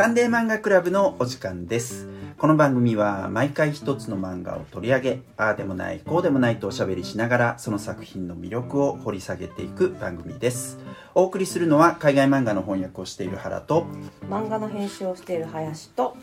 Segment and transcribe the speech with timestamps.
[0.00, 2.08] サンデー漫画クラブのお時間です。
[2.38, 10.78] この番組は毎回一つの漫画を取り上げああでもないこうでもないとおしゃべりしながらその作品の魅力を掘り下げていく番組です。
[11.14, 13.86] お送りするのは海外漫画の翻訳をしている原と
[14.28, 16.16] 漫画の編集をしている林と、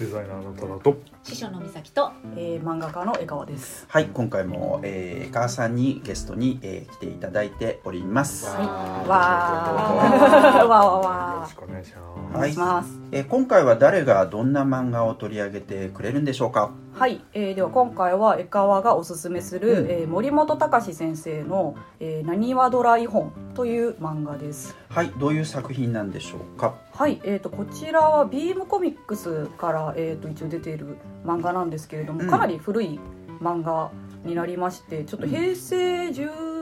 [0.00, 3.86] デザイナーの多田と師匠の美咲とえー、漫画家の江川です。
[3.88, 8.66] はい今回も、えー、江川さんにゲストに、えー来ていただいております、はい。
[8.66, 10.68] わーわわーわよろ
[11.40, 12.58] わしくお願いしー。
[12.58, 12.98] ます。
[13.12, 16.70] えー今回は誰がどんな漫画を取り上げてくれるんでしょうか？
[16.98, 19.90] はい、えー、では今回は江川がおすすめする、うん。
[19.90, 24.74] えー森本隆先生の「えー、なにわドライ本」という漫画です。
[24.88, 26.72] はいどういう作品なんでしょうか？
[26.94, 32.30] はい、えー、とこちらはビームコミックスから、えー、と一応出ている漫画なんですけれども、うん。
[32.30, 32.98] かなり古い
[33.42, 33.90] 漫画
[34.24, 36.55] になりましてちょっと平成10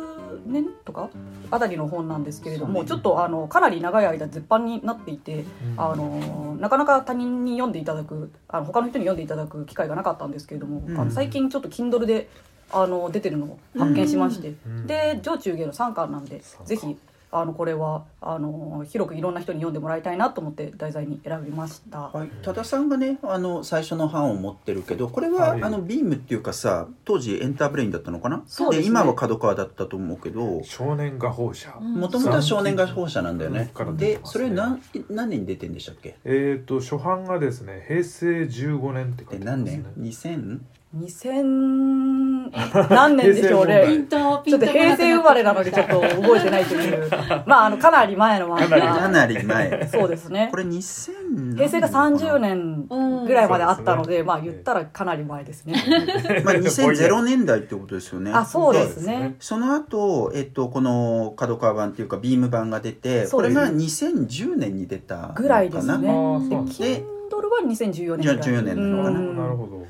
[0.46, 1.10] 年とか
[1.50, 2.88] あたりの本なんですけれども、ね。
[2.88, 5.44] ちょっとあのかなり長い間絶版になっていて、
[5.76, 10.98] あのなかなか他人に読んでいただくあの他の人に読んでいただく機会がなかったんですけれども、うん。
[10.98, 12.28] あの最近ちょっと Kindle で
[12.72, 14.86] あの出てるのを発見しまして、うん。
[14.86, 16.96] で上中下の3巻なんでぜひ
[17.36, 22.10] あのこれはあの広くいろんな人に読んでもらいたいなと思って題材に選びました。
[22.12, 25.62] はい、多田さんがねあの最初の版を持ってるけどこれは、はい。
[25.62, 28.44] あのビームっていうかさ当時エンターブレインだったのかな？
[28.46, 28.86] そうですね。
[28.86, 30.62] 今は角川だったと思うけど。
[30.62, 33.70] 少年画報社、もともとは少年画報社なんだよね。
[33.74, 36.16] から出でそれ何何年に出てんでしたっけ？
[36.24, 39.64] えっ、と初版がですね平成15年って書でいてますね。
[39.64, 40.60] 何年？2000?
[40.96, 42.50] 2000
[42.88, 47.10] 何年でしょう ねちょっと平成生まれなのでちょっと覚えてないという。
[47.46, 49.88] まああのかなり前の漫かか画なり前。
[49.90, 50.48] そうですね。
[50.50, 52.54] これ2000平成が30年
[52.88, 55.74] 年ぐらいまであったので、ねまあ言ったらかなり前ですね。
[56.44, 58.30] まあ2000年代ってことですよね。
[58.34, 59.18] あ、そうですそうですね。
[59.18, 59.36] ね。
[59.40, 65.98] その後、えっと、この角川版っていうかビーム版が出てこれが2010年に出たぐらいですね。
[65.98, 67.02] で Kindle
[67.50, 68.36] は2014年ぐらい。
[68.38, 69.18] 14年なのかな？
[69.18, 69.36] うん。
[69.36, 69.86] なるほど、はい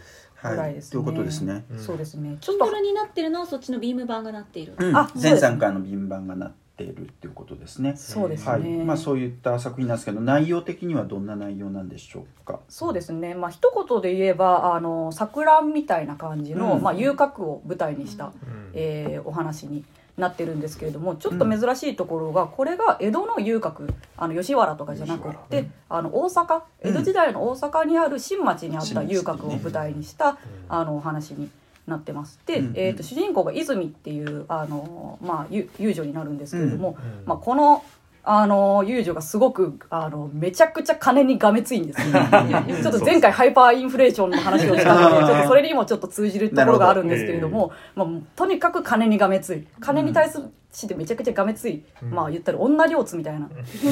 [0.50, 0.90] ぐらいですね。
[0.92, 1.64] ということですね。
[1.70, 1.78] うん。
[1.78, 2.36] そうですね。
[2.40, 4.96] ちょっとになってるのはそっちのビーム版がなっている、うん。
[4.96, 5.40] あそうです。
[5.40, 7.94] 全3巻のビーム版がなっているっていうことですね。
[7.96, 8.50] そうですね。
[8.50, 8.62] はい。
[8.84, 12.60] まあ、そういった作品なんですけど内容的にはどんな内容なんでしょうか？
[12.68, 13.34] そうですね。
[13.34, 16.82] まあ一言で言えばあの桜みたいな感じの、うん。
[16.82, 18.32] まあ遊郭を舞台にした、うん。
[18.74, 19.84] えーお話に
[20.16, 30.38] なってるんですけれどもちょっと珍しいところが、これが江戸の遊郭あの吉原とかじゃなくって、あの大阪江戸時代の大阪にある新町にあった遊郭を舞台にした、
[30.68, 31.50] あのお話に
[31.86, 32.38] なってます。
[32.46, 32.72] で、うん。
[32.76, 37.26] えー、と主人公が泉っていうあの、まあ、ゆ遊女になるんですけれども、うん。
[37.26, 37.84] まあ、この
[38.26, 42.06] あの遊女がすごくあのめちゃくちゃ金にがめついんですよ。
[42.06, 49.66] ね ちょっと前回ハイパーインフレーションの話をしたので ちょっとそれにもちょっと通じるところがあるんですけれどもまあ、とにかく金にがめつい。
[49.78, 52.10] 金に対するしてめちゃくちゃがめつい、うん。
[52.10, 53.48] まあ言ったら女両津みたいな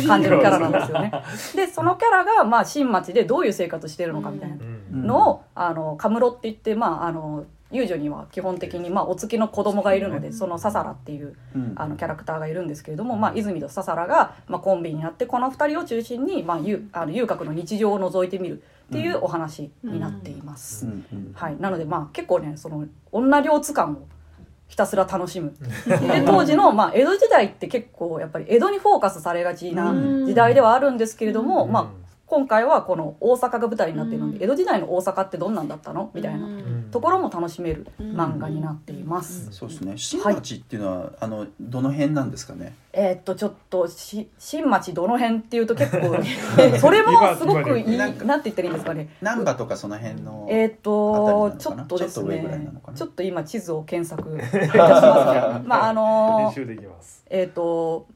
[0.07, 1.13] 感じのキャラなんですよね。
[1.55, 5.07] でそのキャラがまあ新町でどういう生活してるのかみたいなうん。
[5.07, 11.73] のを、あのカムロって言ってまああの遊女には基本的に、まあ、お付きの子供がいるのでそのササラっていううん。
[11.77, 20.87] あのキャラクターがいるんですけれども、まあ、泉とササラが、まあ、コンビになってこの2人を中心に、まあ、遊あの遊郭の日常を覗いてみるっていうお話になっています。
[21.35, 24.07] はい、なのでまあ結構ねその女両津感を
[24.69, 25.55] ひたすら楽しむ。
[25.87, 30.27] で当時の、まあ、江戸時代って結構やっぱり江戸にフォーカスされがちなうん。
[30.27, 31.73] 時代ではあるんですけれども、うん。
[31.73, 32.02] まあ、
[32.33, 34.43] 今回はこの大阪が舞台になっているので、うん。
[34.43, 36.11] 江戸時代の大阪ってどんなんだったの？
[36.15, 36.47] みたいな。
[36.47, 36.89] うん。
[36.91, 39.53] ところも楽しめる漫画になっています。
[39.53, 39.99] そうですね。
[39.99, 42.75] 新町っていうのは、あのどの辺なんですかね？
[42.95, 46.17] えーっとちょっとし新町どの辺っていうと結構
[46.81, 49.11] それもすごくいいなんて言ったらいいんですかね。
[49.21, 55.65] 難波とかその辺のえーっとちょっとですねちょっと今地図を検索 いたしますね。
[55.67, 57.27] まああの練ー習できます。
[57.29, 58.07] えーっと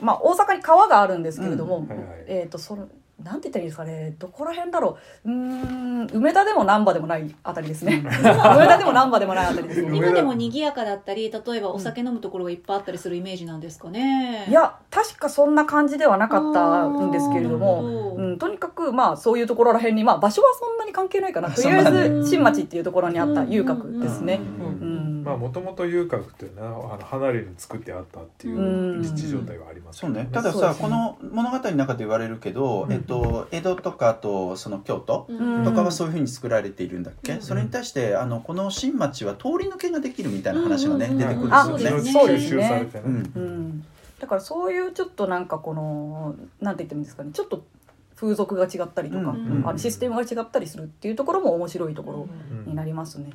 [0.00, 1.88] まあ大阪に川があるんですけれども、うん。
[1.88, 2.06] はいはい。
[2.28, 2.86] えーっとその
[3.20, 4.16] なんて言ったらいいですかね。
[4.18, 5.30] どこら辺だろう。
[5.30, 8.02] うーん梅田でも難波でもないあたりですね。
[8.04, 9.96] 梅田でも難波でもないあたりですね。
[9.96, 14.46] 今でも賑やかだったり例えばお酒飲むところがいっぱいあったりするイメージなんですかね。
[14.48, 21.50] いや確かそんな感じではなかったんですけれども、もうん、とにかくまあそういうところらへんに、まあ、場所はそんなに関係ないかな。
[21.50, 24.40] とりあえず新町っていうところにあった遊郭ですね。
[24.58, 28.60] うんうんまあもともと遊郭っていうのはあの離れに作ってあったっていうう
[28.98, 29.02] ん。
[29.02, 30.02] 立地状態はあります。
[30.02, 30.28] よそうね。
[30.32, 30.74] ただそうですね。
[30.74, 32.92] さこの物語の中で言われるけど、うん。
[32.92, 35.64] えっと、江戸とかあとその京都うん。
[35.64, 37.42] とかはそういうふうに作られているんだっけ、うん。
[37.42, 41.18] それに対してあのこの新町は通り抜けができるみたいな話がね、うん。
[41.18, 42.12] 出てくるんあですよね。
[42.12, 42.62] そうですね。
[42.62, 43.84] 吸収されてね、
[44.20, 47.30] だからそういうちょっとなんかこのなんて言ってもいいんですかね。
[47.32, 47.64] ちょっと
[48.22, 52.28] 風俗が違ったりとか、うんあのシステムが違ったりするっていうところも面白いところ
[52.66, 53.32] うんになりますね。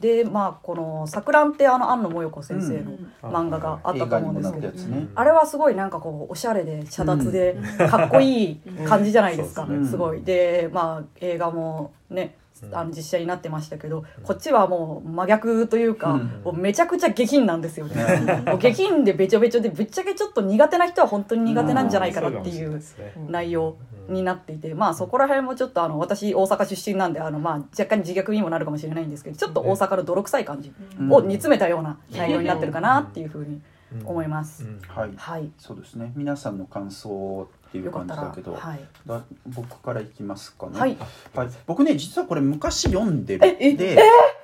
[0.00, 3.08] でまあこの「錯乱」ってあの庵野もよこ先生のうん。
[3.22, 4.72] 漫画があったと思うんですけど
[5.14, 7.56] あれはすごいなんかこうおしゃれで遮奪で
[7.88, 8.56] かっこいい
[8.86, 9.86] 感じじゃないですか、うん。
[9.86, 10.22] すごい。
[10.22, 12.36] でまあ映画もね
[12.72, 16.40] あの実写になってましたけどこっちはもう真逆というか、うん。
[16.44, 22.82] もうめちゃくちゃ下品なんですよね、もう下品でべちょべちょでぶっちゃけちょっと苦手な人は本当に苦手なんじゃないかなっていう
[23.28, 23.76] 内容
[24.08, 31.12] になっていて、まあそこら辺もちょっとあの私大阪出身なんであのまあ若干自虐にもなるかもしれないんですけどちょっと大阪の泥臭い感じうん。
[31.12, 33.60] を煮詰めたような内容になってるかなっていうふうに
[34.04, 34.64] 思います。
[34.64, 34.80] うん。
[34.88, 35.10] はい。
[35.16, 36.12] はい、そうですね。
[36.14, 40.78] 皆さんの感想っていう感じだけど、はい、だ僕からいきますかね。
[40.78, 40.96] はい、
[41.34, 43.98] はい、僕ね実はこれ昔読んでるええで、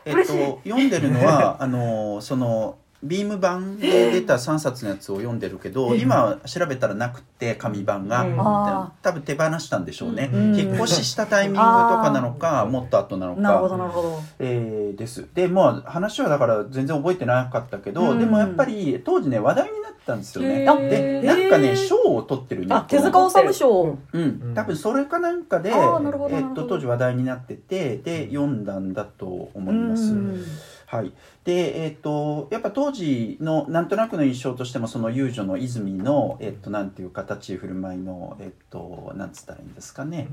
[0.05, 8.41] えっと、読んでるのは あのそのビーム版で出た3冊のやつを読んでるけど今調べたらなくて紙版が、うん。
[8.41, 14.21] あ多分手放したんでしょうね、うん引っ越ししたタイミングとかなのかもっと後なのなるほかどなるほど。
[14.39, 15.27] えーです。
[15.35, 18.19] でまあ話はだから全然覚えてなかったけど、うん。
[18.19, 20.65] でもやっぱり当時ね話題になったんですよね。
[20.89, 23.99] でなんかね賞を取ってるねあ手塚治虫賞。
[24.13, 30.13] うん、多分それかなんかで、えっと当時話題になっててで読んだんだと思います。
[30.13, 30.45] うん。
[30.87, 31.13] はい、
[31.45, 40.29] でえっとやっぱ当時のなんとなくの印象としてもその遊女の泉の、えっと、なんていう形振る舞いの、えっと、なんつったらいいんですかね、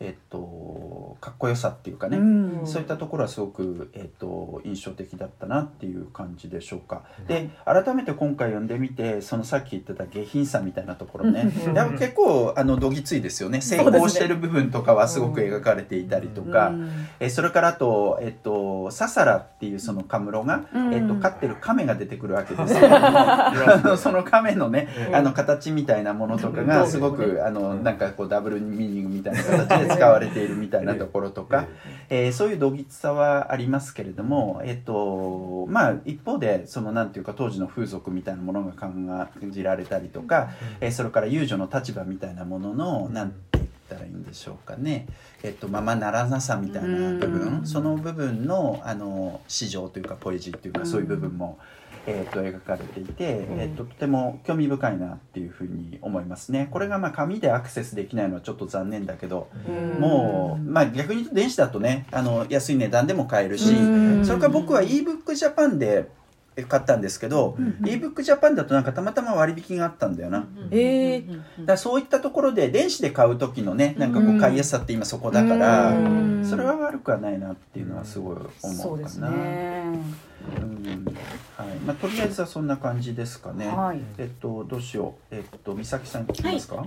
[0.00, 2.20] えっと、かっこよさっていうかね、う
[2.64, 2.66] ん。
[2.66, 7.02] そういったところはすごく、えっと印象的だったなっていう感じでしょうか。
[7.26, 11.52] で改めて今回読んでみてそのさっき言ってた下品さみたいなところね。
[11.66, 11.74] うん。
[11.74, 13.60] やっぱ結構あのどぎついですよね。
[13.60, 13.98] 成そうですね。
[13.98, 16.90] 功してる部分とかはすごく描かれていたりとか、うん。
[17.20, 20.94] えそれからあと、えっと、ササラっていうそのカムロが、うん。
[20.94, 31.66] えっと、飼ってる亀が出てくるわけですけどもあの その亀のねあの形みたいなものとかがすごくあのなんかこうダブルミーニングみたいな形で使われているみたいなところとか。
[32.10, 40.50] えーそういうどぎつさはありますけれども、えっとまあ、一方でそのなんていうか当時の風俗みたいなものが感じられたりとか、
[40.80, 45.06] えーそれから遊女の立場みたいなもののなんて言ったらいいんでしょうかね、
[45.42, 47.66] えっと、ままならなさみたいな部分、うん。
[47.66, 51.58] その部分のあの市場というかポエジーというかそういう部分も、
[52.06, 56.68] えっと描かれていて、えっと、とても興味深いなっていうふうに思いますね。
[56.70, 60.00] これがまあ紙でアクセスできないのはちょっと残念だけど、うん。
[60.00, 64.26] もう、まあ、逆に言うと電子だとねあの安い値段でも買えるし、うん。
[64.26, 66.08] それから僕は ebook Japan で
[66.62, 70.38] 買ったんですけど、ebook Japan だとなんかたまたま割引があったんだよな。
[70.38, 71.24] だかえ
[71.66, 79.30] らそういったところで電子で買う時のねなんかこううん買いやすさって今そこだから、うんそれは悪くはないなっていうのはすごい思そうかな。
[79.30, 79.98] ね。
[80.58, 81.04] うん
[81.56, 83.66] はいまあ、とりあえずはそんな感じですかね。
[83.66, 84.00] はい。
[84.18, 86.76] えっとどうしようえっと美咲さん聞きますか？
[86.76, 86.86] はい。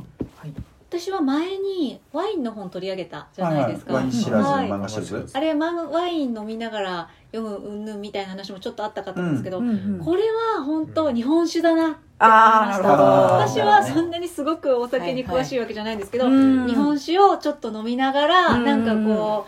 [0.89, 5.30] 私は前にワインの本取り上げたじゃないですか、ワイン知らずはい漫画知らず。
[5.34, 10.24] あれワイン飲みながら読むうんぬんみたいな話もちょっとあったかと思うんですけど、うんうんこれ
[10.56, 11.98] は本当日本酒だなって。
[12.19, 19.45] 私はそんなにすごくお酒に詳しいわけじゃないんですけど、うん日本酒をちょっと飲みながら、うんなんかこ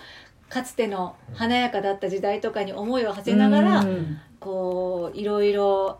[0.47, 4.17] うかつての華やかだった時代とかに思いを馳せながら、うん。
[4.39, 5.99] こういろいろ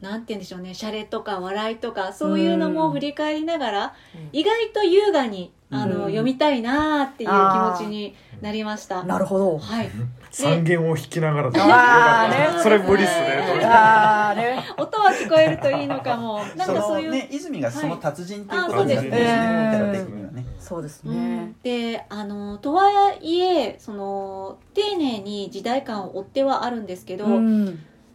[0.00, 3.94] なんて言うんでしょうねシャレとか笑いとかそういうのも振り返りながら、
[4.32, 6.10] 意外と優雅にあの、うん。
[6.10, 9.02] 読みたいなっていう気持ちになりました。
[9.02, 9.58] なるほど。
[9.58, 9.90] はい、
[10.30, 11.50] 三弦を弾きながら。
[11.50, 12.62] であーね。
[12.62, 13.64] それ無理っすね。
[13.64, 14.62] ああね。
[14.78, 16.40] 音は聞こえるといいのかも。
[16.56, 21.54] なんそかそういう、のね泉がその達人っていうはいことになってるんですね、そうですね。
[21.64, 27.26] であのとはいえその丁寧に時代感を追ってはあるんですけど、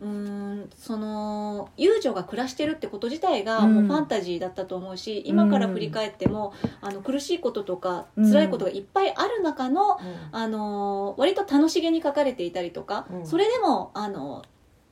[0.01, 3.75] うんうんその遊女が暮らしてるってこと自体がうん。
[3.75, 8.31] もうファンタジーだったと思うし、今から振り返ってもあの苦しいこととかうん。
[8.31, 9.99] 辛いことがいっぱいある中の、
[10.31, 13.25] あの割と楽しげに書かれていたりとか、うん。
[13.25, 14.43] それでもあの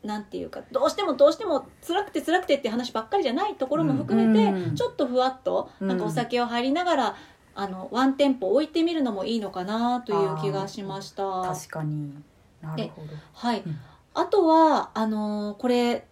[0.04, 4.76] なんていうかどうしてもどうしても辛くて辛くてって話ばっかりじゃないところも含めて、うん。
[4.76, 7.16] ちょっとふわっとなんかお酒を入りながら、
[7.56, 11.42] あのワンテンポ置いてみるのもいいのかなという気がしました。
[11.42, 12.14] 確かに。
[12.62, 13.08] なるほど。
[13.34, 13.80] はい、うん
[14.20, 16.06] あとはあのーこれ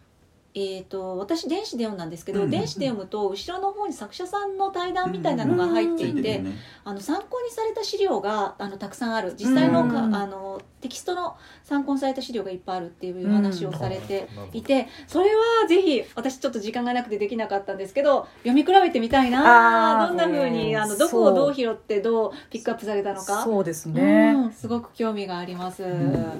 [0.53, 2.49] えー、と私電子で読んだんですけど、うん。
[2.49, 6.51] 電子で読むと後ろの方に作者さんの対談みたいなのが入っていて、ついてるね
[6.83, 9.35] あの参考にされた資料があのたくさんある。
[9.37, 10.15] 実際のか、うん。
[10.15, 20.77] あのテキストの参考にされた資料がいっぱいあるっていう話をされてうんいて、それはぜひ私ちょっと時間がなくてできなかったんですけど読み比べてみたいなどんな風にう。
[20.77, 23.43] んあのどこをどう拾ってどうピックアップされたのか。
[23.43, 24.33] そうですね。
[24.35, 25.83] うんすごく興味があります。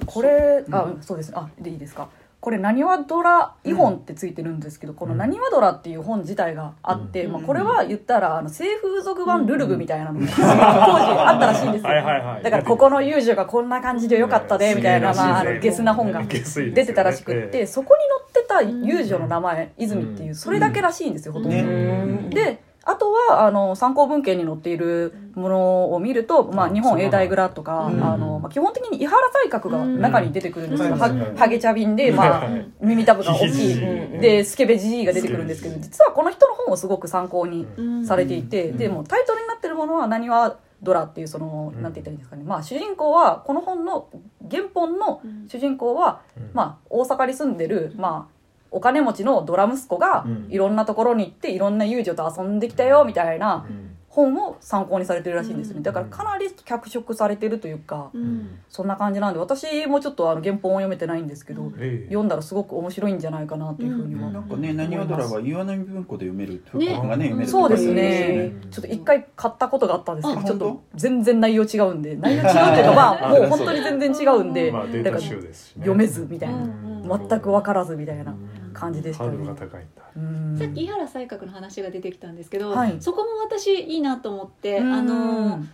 [0.06, 1.30] これ、あ、そうです。
[1.30, 1.34] ね。
[1.36, 2.08] あ、でいいですか？
[2.40, 7.32] これ「なにわドラ絵本」ってついてるんですけど、この「なにわドラ」っていう本自体があって、うん。
[7.32, 12.42] まあ、これは言ったらあの性風俗版ルルブみたいなのが当時あったらしいんですよ、はいはいはい。
[12.42, 21.56] だからここの遊女がこんな感じでよかったでみたいな、まあ、あのゲスな本が出てたらしくって、そこに載ってた遊女の名前、泉っていうそれだけらしいんですよほとんど。
[21.56, 28.02] ねであとはあの参考文献に載っているものを見ると、まあ、日本英大蔵とか、うん。
[28.02, 38.06] あのまあ、基本的に伊原才覚が中に出てくるんですけど、ハゲチャビンで、まあはい、耳たぶが大きい、うんでスケベジジイが出てくるんですけど実はこの人の本をすごく参考にうん。
[38.06, 41.82] されていて、でもタイトルになってるものは「なにわドラ」っていうその、うん。
[41.82, 44.08] なんて言ったらいいんですかね、まあ、主人公はこの本の
[44.50, 46.50] 原本の主人公は、うん。
[46.54, 48.37] まあ、大阪に住んでる、まあ、
[48.70, 50.46] お金持ちのドラ息子がうん。
[50.50, 53.88] いろんなところに行っていろんな遊女と遊んできたよみたいなうん。
[54.18, 55.78] 本を参考にされてるらしいんですよね。
[55.78, 58.58] うんだからかなり脚色されてるというかうん。
[58.68, 62.06] そんな感じなんで私もちょっとあの原本を読めてないんですけどええ。
[62.08, 66.94] 読んだらすごく面白いんじゃないかなというふうにはなんかね、なにわドラは岩波文庫で読めるとね。
[66.94, 68.52] 本がね、読めるってそうですね。
[68.64, 68.70] うん。
[68.70, 72.16] ちょっと一回買ったことがあったんですけどあちょっと全然内容違うんで。
[72.20, 74.72] 内容違うっていうかまあもう本当に全然違うんで。
[74.72, 75.82] まあデータ集ですしね。
[75.82, 76.56] 読めずみたいな。
[76.56, 76.88] うん。
[77.28, 78.34] 全く分からずみたいな
[78.78, 80.02] 感じでしたハねードルが高いんだ。
[80.16, 80.56] うん。
[80.58, 82.96] さっき井原才覚の話が出てきたんですけど、はい。
[83.00, 84.92] そこも私いいなと思って、うん。
[84.92, 85.64] あの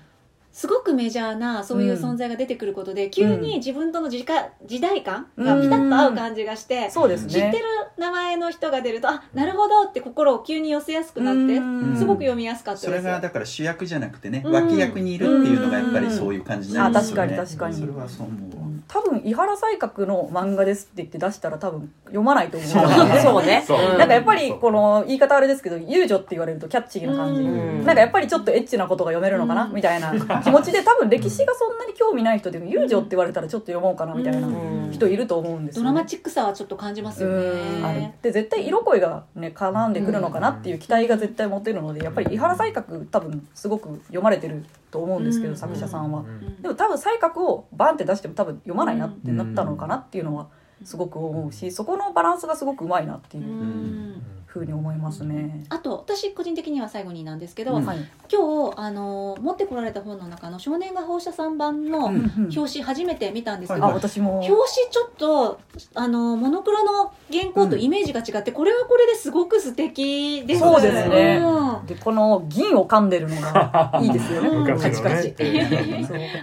[0.55, 7.33] すごくメジャーなそういう存在が出てくることで、急に自分との時間時代感がピタッと合う感じがして、そうですね。
[7.33, 7.65] 知ってる
[7.99, 11.97] 名前の人が出るとあなるほどって心を急に寄せやすくなって、うん。
[11.97, 14.53] すごく読みやすかったですそれがだから主役じゃなくてね、うん。
[14.53, 17.23] 脇役にいるっていうのがやっぱりそういう感じになりますよね。
[17.23, 17.75] あ確かに確かに。
[17.75, 18.64] それはそう思うわ。
[18.89, 22.71] 多分伊原才覚の漫画ですって言って出したら多分読まないと思う
[23.21, 23.65] そうね。
[23.99, 27.85] なんかやっぱりこの言い方あれですけど遊女って言われるとキャッチーな感じうん。
[27.85, 30.13] なんかやっぱりちょっとエッチなことが読めるのかなみたいな。
[30.43, 34.91] 気持ちで多分歴史がそんなに興味ない人でも遊女って言われたらちょっと読もうかなみたいなうん。
[34.93, 35.97] 人いると思うんですドよね。
[35.99, 38.15] ラマチックさはちょっと感じますよね。
[38.23, 45.57] で絶対色恋がね絡んでくるのかなっていう期待が絶対持てるのでやっぱり伊原才覚多分すごく読まれてると思うんですけどうん。
[45.59, 46.21] 作者さんは。
[46.21, 46.63] うん。
[46.63, 50.49] でも多分才覚をバンって出しても多分読まないなってなったのかなっていうのは
[50.85, 53.45] すごく思うしそこのバランスがすごくうまいなっていう。
[53.45, 54.23] うん
[54.55, 55.65] ふうに思いますね。
[55.69, 57.85] あと私個人的には最後になんですけど、うん。
[57.85, 57.99] はい。
[58.33, 64.37] 今日あの持ってこられた本の中の「少年が放射3番」のうん表紙初めて見たんですけど、あ私も。
[64.37, 64.59] 表紙
[64.91, 65.59] ちょっと
[65.95, 70.61] あのモノクロの原稿とイメージが違って、これはこれですごく素敵です。
[70.61, 71.43] そうですね。
[71.43, 71.87] うん。
[71.87, 74.73] でこの銀を噛んでるのが いいですよね。
[74.73, 75.35] カチカチ。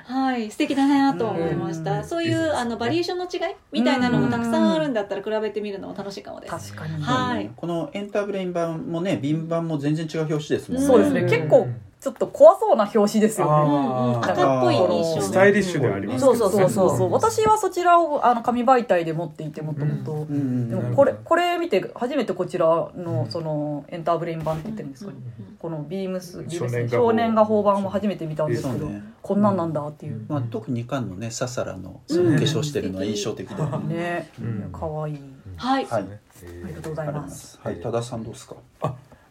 [0.06, 0.51] はい。
[0.51, 2.03] 素敵だなと思いました、うん。
[2.03, 6.74] そういうあのバリエーションの違いみたいなのもたくさんあるんだったら比べてみるのも楽しいかもです。
[6.74, 7.50] 確かに、はい。
[7.56, 10.88] このエンターブレイン版もね、ビン版も全然違う表紙ですもんね。
[10.88, 11.22] そうですね。
[11.24, 11.67] 結構
[12.01, 14.17] ちょっと怖そうな表紙ですよね。
[14.24, 17.13] 赤っぽい印象スタイリッシュではありますけどそうそうそうそう。
[17.13, 20.25] 私はそちらをあの紙媒体で持っていてもともと。
[20.25, 20.72] でうん。
[20.72, 25.55] もこれこれ見て初めてこちらのそのエンターブレイン版って言ってるんですかね、うん。
[25.58, 29.03] このビームスビームス少年画報少年画報版も初めて見たんですけど、ね。
[29.22, 33.96] こんなんなんだっていう、まあ、特に2巻のね、ササラのその化粧してるのは印象的だよね。
[33.96, 34.72] ね、うん。
[34.72, 35.20] かわいい
[35.62, 36.03] はい、はい。
[36.03, 37.48] ありがとうござありがとうございいまます。
[37.48, 37.60] す。
[37.63, 38.56] はい、多田さんどうですか？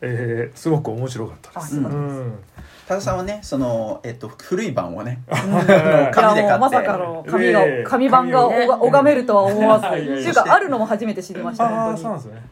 [0.03, 1.77] えーすごく面白かったです。
[1.77, 2.39] うん
[2.91, 5.65] 多田さんはね、その、えっと、古い版をね、い 紙で
[6.13, 6.59] 買って。
[6.59, 12.43] まさかの紙が、ええ紙版が拝めるとは思わず、っていうかあるのも初めて知りましたああそうなんですね。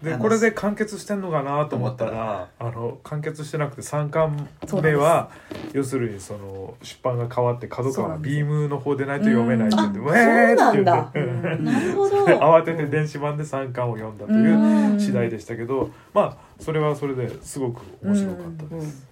[0.00, 4.48] でこれで完結してんのかなと思ったらあの完結してなくて3巻
[4.80, 5.28] 目は
[5.72, 10.06] 要するにその出版が変わって角川ビームの方でないと読めないって言ってうん。
[10.06, 11.20] ウェーって言あって。
[11.20, 12.24] うんなるほど。
[12.38, 15.00] 慌てて電子版で3巻を読んだといううん。
[15.00, 19.10] 次第でしたけどまあそれはそれですごく面白かったです。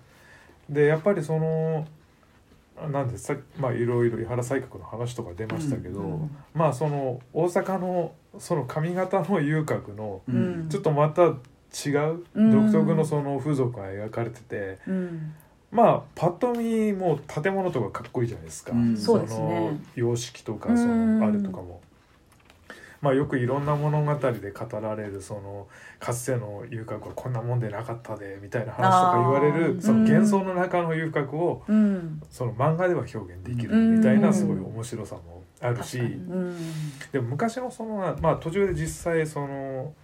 [0.69, 1.87] でやっぱりその
[2.93, 10.67] なんでさまあいろいろ井原才覚の話とか出ましたけど、うんまあその大阪のその髪型の遊郭のううん。
[10.67, 15.35] んちょっとまた違ううん独特のその風俗が描かれてて、うん。
[15.73, 18.97] まあパッと見もう建物とかかっこいいじゃないですか、うん。
[18.97, 21.81] その様式とかうんそのあれとかも。
[23.01, 25.69] まあ、よくいろんな物語で語られるその
[26.01, 32.21] かつての遊郭はこんなもんでなかったでみたいな話とか言われるその幻想の中の遊郭をうん。
[32.31, 34.35] その漫画では表現できるみたいなうん。
[34.35, 36.01] すごい面白さもあるし。
[37.13, 39.95] でも昔のそのまあ途中で実際その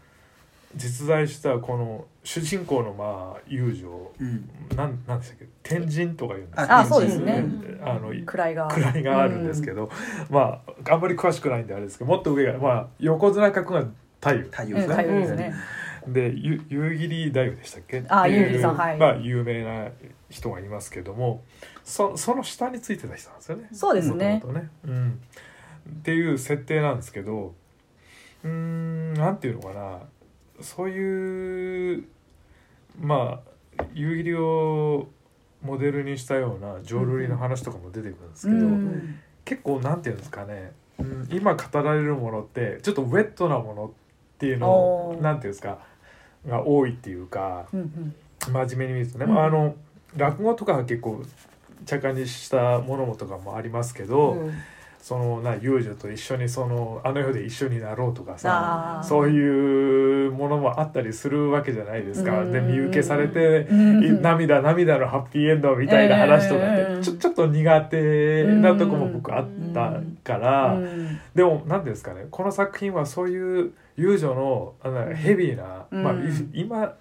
[0.76, 4.48] 実在したこの主人公のまあ遊女うん。
[4.76, 5.46] なんなんでしたっけ？
[5.62, 7.44] 天神とか言うんですああそうですね。
[7.82, 9.90] あの位が位があるんですけど、
[10.30, 13.84] まああんまり詳しくないんであれですけどもっと上がまあ横綱格が
[14.20, 14.32] 太夫。
[14.32, 15.54] うん、うん、太陽さん太陽ですね、
[16.08, 18.04] でゆ夕霧太夫でしたっけ？
[18.08, 18.96] あっていう夕霧さんはい。
[18.96, 19.90] まあ有名な
[20.30, 21.42] 人がいますけども
[21.84, 23.68] そその下についてた人なんですよね。
[23.72, 24.42] そうですね。
[24.44, 25.20] ね、うん、
[25.90, 27.54] っていう設定なんですけど
[28.42, 29.98] うーんなんていうのかな
[30.60, 32.04] そういう
[33.00, 33.40] ま
[33.78, 35.08] あ夕霧を
[35.62, 39.18] モデルにしたような浄瑠璃の話とかも出てくるんですけど、うん。
[39.44, 43.90] 結構なんていうんですかね、うん、今語られるものってちょっとウェットなものっ
[44.38, 44.70] ていうの
[45.10, 45.78] をなんていうんですか
[46.46, 48.14] が多いっていうかうんうん。
[48.52, 49.34] 真面目に見るとね、うん。
[49.34, 49.74] まああの
[50.16, 51.24] 落語とかは結構
[51.86, 54.54] 茶化にしたものもとかもありますけど、うん
[55.04, 62.40] そのな遊女と一緒にそのあの世で一緒になろうとかさそういうものもあったりするわけじゃないですか。
[62.40, 62.52] うん。
[62.52, 64.22] で見受けされてうん。
[64.22, 67.02] 涙涙のハッピーエンドみたいな話とかってうん。
[67.02, 71.20] ちょちょっと苦手なとこも僕あったから、うん。
[71.34, 72.24] でも何ですかね。
[72.30, 76.02] この作品はそういう遊女のあのヘビーな、うん。
[76.02, 76.14] まあ、
[76.54, 76.94] 今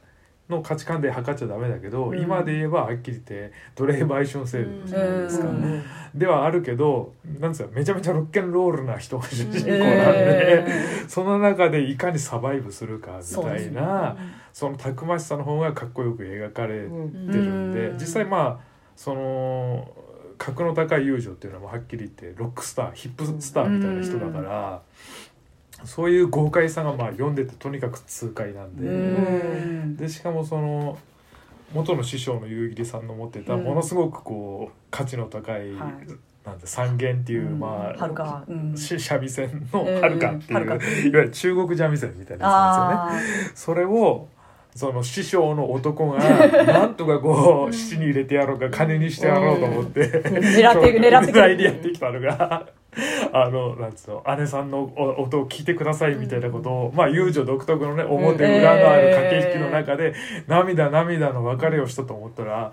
[0.50, 2.20] の価値観で測っちゃダメだけど、うん。
[2.20, 5.48] 今で言えばはっきり言って奴隷売春制度じゃないですか。
[5.48, 5.84] うん。
[6.14, 14.18] ではあるけどなんですかめちゃめちゃロッケンロールな人が主人公なんで、えその中でいかにサバイブするかみたいな
[14.52, 17.98] そのたくましさの方がかっこよく描かれてうんるんで、うん。
[17.98, 19.92] 実際まあその
[20.38, 24.82] 格の高い友情っていうのははっきり言ってロックスターヒップスターみたいな人だから、
[25.86, 28.88] そういう豪快さがまあ読んでてとにかく痛快なんで。
[28.88, 29.98] うん。
[29.98, 30.98] でしかもその
[31.74, 33.64] 元の師匠の夕霧さんの持ってたうん。
[33.64, 35.92] ものすごくこう価値の高い、はい。
[36.46, 37.60] なんて三元っていう、うん。
[37.60, 38.10] まあ
[38.76, 43.50] 三味線のうんはるかっていう、いわゆる中国三味線みたいなやつなんですよね。
[43.52, 44.28] あそれを
[44.76, 46.20] その師匠の男が
[46.66, 51.46] なんとかこう七に入れてやろうか金にしてやろうと思って、狙って狙ってくる。
[51.46, 52.68] 狙いでやってきたのが
[53.34, 60.14] あのなんつうの姉さんのお音を聞いてくださいみたいなことを、まあ遊女独特のね表裏のある駆け引きの中で、
[60.48, 62.72] 涙涙の別れをしたと思ったら。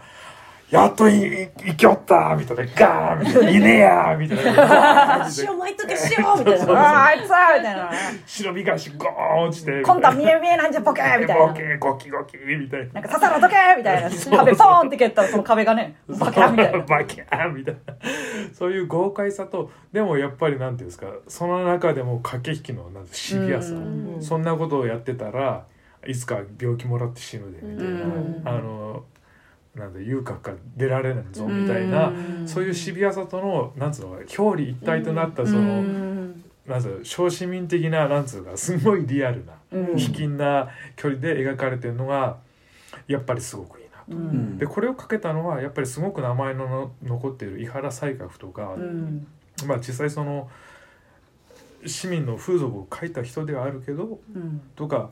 [0.70, 2.64] やっとい生きよったみたいな。
[2.76, 3.50] ガーンみたいな。
[3.50, 5.28] いねえやみたいな。
[5.36, 7.06] 塩巻いとけ塩みたいな。
[7.06, 7.90] あいつはみたいな。
[8.24, 9.82] 忍び返しゴーン落ちて。
[9.82, 11.46] 今度は見え見えなんじゃボケーみたいな。
[11.48, 12.92] ボケゴキゴキみたいな。
[12.94, 14.10] なんか刺さるとけみたいな。
[14.36, 16.78] 壁ポーンって蹴ったらその壁がねバキャーみたいな。
[16.86, 17.80] バキャーみたいな。
[18.52, 21.08] そういう豪快さとでもやっぱりなんていうんですか。
[21.26, 23.72] その中でも駆け引きのなんてシビアさ。
[23.72, 24.18] うん。
[24.20, 25.64] そんなことをやってたら
[26.06, 28.42] いつか病気もらって死ぬでみたいな、うん。
[28.44, 29.04] あの
[29.74, 32.48] なんだ遊郭から出られないぞみたいな、うん。
[32.48, 36.44] そういうシビアさとのなんつうの表裏一体となったその、うん。
[36.66, 39.96] なんつうの小市民的ななんつうかすごいリアルなうん。
[39.96, 42.38] 卑近な距離で描かれてるのが
[43.06, 44.04] やっぱりすごくいいなと。
[44.08, 44.58] うん。
[44.58, 49.26] でこれをかけたのはやっぱりすごく名前のの残っている井原西閣とか、うん。
[49.66, 50.50] まあ実際その
[51.86, 54.60] 市民の風俗を書いた人ではあるけどうん。
[54.74, 55.10] とか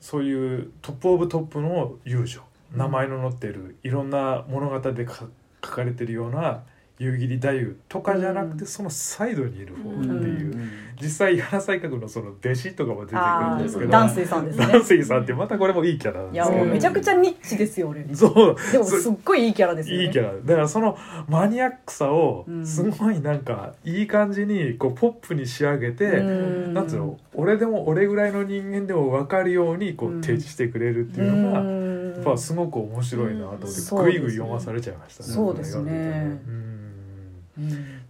[0.00, 2.42] そういうトップオブトップの遊女
[2.74, 5.26] 名前の載っているいろんな物語でか
[5.64, 6.62] 書かれてるような
[6.98, 8.66] 夕霧太夫とかじゃなくて、うん。
[8.66, 10.04] そのサイドにいる方ってう。
[10.04, 10.38] ん。
[10.38, 13.88] いう、実際井原西閣のその弟子とかも出てくるあんですけど。
[13.88, 14.66] ーダンスイさんですね。
[14.66, 20.04] ダンスイさんってまたこれもいいキャラなんいですけどやもうめちゃくちゃニッチですよ俺でそうもすっごいいいキャラですよね。
[20.04, 20.32] いいキャラ。
[20.32, 20.96] だからその
[21.28, 22.66] マニアックさをうん。
[22.66, 26.22] すごいなんかいい感じにこうポップに仕上げて、う
[26.68, 26.74] ん。
[26.74, 30.22] なんつうの俺でも俺ぐらいの人間でも分かるようにこううん。
[30.22, 31.91] 提示してくれるっていうのが、うん
[32.22, 34.04] ぱすごく面白いなと思って、うん。
[34.04, 35.30] ぐいぐい読まされちゃいましたね。
[35.30, 36.40] そうですね。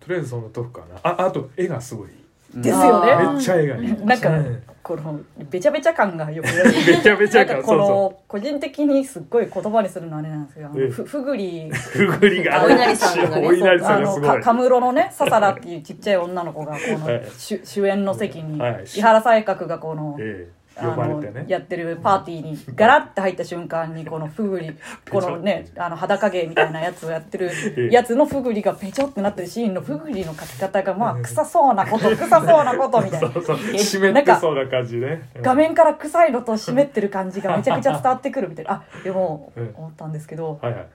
[0.00, 2.08] とりあえずそのとこかなああと絵がすごい。
[2.54, 3.32] ですよね。
[3.32, 4.04] めっちゃ絵がいい。
[4.04, 6.46] なんかうんこのべちゃべちゃ感がよく。
[6.48, 11.70] 出るめちゃめちゃなんかこの個人的にすっごい言葉にするのはあれなんですけふふぐり。
[11.70, 14.40] うふぐりがお稲荷さんがねお稲荷さあんがすごい。
[14.42, 17.22] カムロのねササラっていうちっちゃい女の子がこの、はい。
[17.38, 18.84] 主主演の席に、はい。
[18.96, 21.44] 伊原西閣がこの、ええあのてね。
[21.48, 24.76] やってるパーティーにガラッて入った瞬間にこのふぐり
[25.10, 27.50] このねあの裸芸みたいなやつをやってる。
[27.76, 27.92] ええ。
[27.92, 33.30] やつのふぐりがペチョってなってるシーンのふぐりの描き方がまあ臭そうなこと 臭そうなことみたいな。
[33.32, 33.56] そうそう。
[33.74, 35.28] え湿ってそうな感じね。
[35.36, 35.42] うん。
[35.42, 38.72] 画面から臭いのと湿ってる感じがめちゃくちゃ伝わってくるみたいな。
[38.72, 40.86] あでもうん思ったんですけどはいはい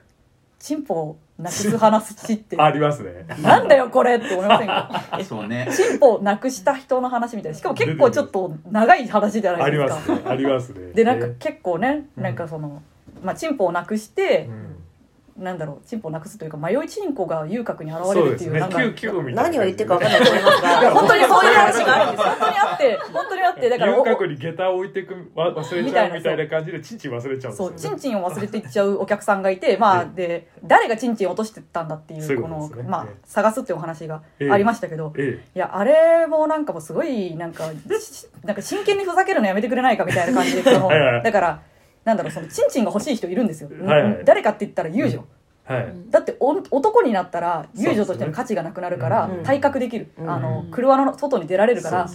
[0.58, 3.26] チンポをなくす話ってありますね。
[3.42, 5.04] なんだよこれって思いませんか？
[5.24, 5.68] そうね。
[5.72, 7.58] チンポをなくした人の話みたいな。
[7.58, 10.12] しかも結構ちょっと長い話じゃなありいですか。
[10.12, 10.30] ますね。
[10.30, 10.92] ありますね。
[10.94, 12.22] でなんかえ結構ねうん。
[12.24, 12.82] なんかその、
[13.22, 14.74] まあ、チンポをなくしてえ、うん
[15.38, 20.90] なんだろうチンポをなくすというか迷いチンコが遊郭に現れるっていうなんか何を言ってるか分からないと思いますが。
[20.90, 22.28] 本当にそういう話があるんですよ。
[22.28, 37.64] 本当にあって本当にあってだからお遊郭に下駄を置いてくわ忘れちゃうみたいな感じでチンチン忘れちゃうんそうチンチンを忘れていっちゃうお客さんがいて まあで誰がチンチンを落としてったんだっていそういううこのまあええ探すっていうお話がええありましたけどえいやあれもなんかもうすごいなんか
[38.00, 41.60] しなんか真剣にふざけるのやめてくれないかみたいな感じでだから
[42.04, 44.24] なんだろうそのチンチンが欲しい人いるんですよ、はいはい。
[44.24, 45.24] 誰かって言ったら遊女、
[45.68, 45.94] えはい。
[46.10, 49.46] だってお男になったら遊女としての価値がなくなるからそうですね。
[49.46, 50.30] 体格できる、うん。
[50.30, 52.08] あの車の外に出られるから、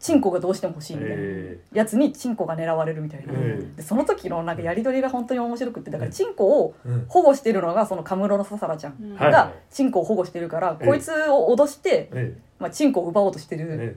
[0.00, 1.16] チンコがどうしても欲しいみたいな。
[1.18, 6.74] えやつにチンコが狙われるみたいな、えでその時のなんかやり取りが本当に面白くってだからチンコを
[7.08, 10.86] 保護してるのがそのカムロのササラちゃんがチンコを保護してるから、ええ。
[10.86, 12.38] こいつを脅して、え。
[12.58, 13.96] まあ、チンコを奪おうとしてる、え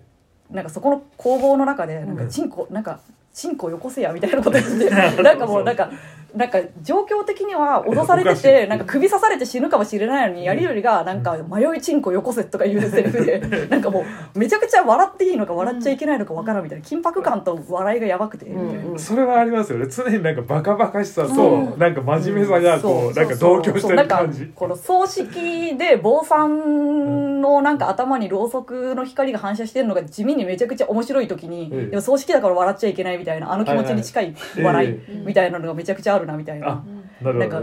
[0.52, 0.54] え。
[0.56, 2.30] なんかそこの攻防の中でなんかうん。
[2.30, 3.00] チンコ、なんか
[3.34, 4.90] チンコよこせやみたいなこと言って
[5.24, 5.90] なんかもうなんか
[6.36, 18.46] なんか状況的には脅されててなんか首刺されて死ぬかもしれないのにやりよりがなんか迷いチンコよこせとかいうセリフでなんかもうめちゃくちゃ笑っていいのか笑っちゃいけないのかわからんみたいな緊迫感と笑いがやばくて。
[18.46, 36.84] うんそれはありますよね常になんかバカバカしさと、なんか真面目さがこう、なんか同居してる感じこの葬式で坊さんのなんか頭にろうそくの光が反射してるのが地味にめちゃくちゃ面白い時に、でも葬式だから笑っちゃいけないみたいなあの気持ちに近い笑いみたいなのがめちゃくちゃあるなみたいあ
[37.22, 37.34] な。
[37.34, 37.62] なんか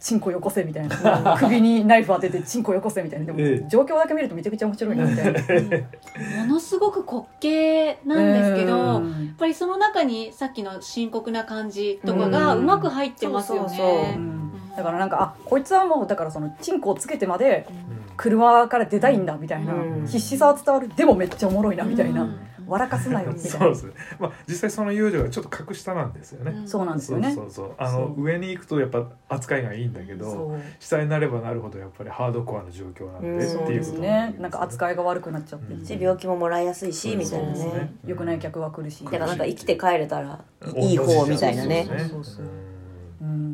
[0.00, 1.36] チンコよこせみたいな。
[1.38, 3.26] 首にナイフ当ててチンコよこせみたいな。
[3.26, 3.68] でも、ええ。
[3.68, 5.40] 状況だけ見るとめちゃくちゃ面白いなみたいな。
[5.40, 14.14] ものすごく滑稽なんですけど、やっうんぱりその中にさっきの深刻な感じとかがうまく入ってますよね。
[14.16, 14.20] う。
[14.20, 18.04] んだからなんかあこいつはもうだからそのチンコをつけてまでうん。
[18.16, 20.06] 車から出たいんだみたいな、うん。
[20.06, 20.88] 必死さは伝わる。
[20.94, 23.58] でもめっちゃおもろいなみたいな、うん笑かすなよ みたいな。
[23.58, 26.68] そうですね、まあ、実際その遊女がちょっと格下なんですよね、うん。
[26.68, 27.32] そうなんですよね。
[27.34, 28.22] そうそうあのそう。
[28.22, 34.34] 上に行くとやっぱ扱いがいいんだけど下になればなるほどやっぱりハードコアの状況なんで、うんっていうことね。
[34.38, 35.84] なんかい扱いが悪くなっちゃってうん。
[35.84, 37.54] し病気ももらいやすいしみたいなね。
[37.56, 39.04] そうですね良くない客は来るし。
[39.04, 40.78] だからなんか生きて帰れたらうん。
[40.78, 41.82] いい方みたいなね。
[41.82, 41.86] っ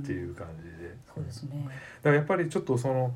[0.03, 0.95] ていう感じで。
[1.15, 1.67] そうですね。
[1.67, 3.15] だからやっぱりちょっとその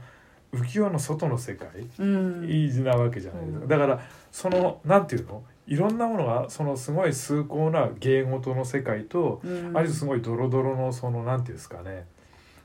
[0.53, 2.45] 浮世の外の世界うん。
[2.49, 3.69] いいなわけじゃないですか、うん。
[3.69, 5.43] だからそのなんていうの？
[5.67, 9.77] いろんなものがそのすごい崇高な芸事の世界と、うん。
[9.77, 12.07] ある種すごいドロドロのそのなんていうんですかね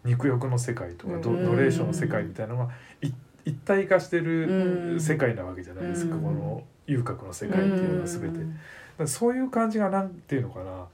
[0.04, 1.46] 肉欲の世界とかド,、うん。
[1.46, 3.12] 奴隷商の世界みたいなのがい
[3.46, 6.22] 一体化してうるん世界なわけじゃないですか、うん。
[6.22, 9.08] この遊郭の世界っていうのは全て。
[9.08, 10.86] そういう感じがなんていうのかな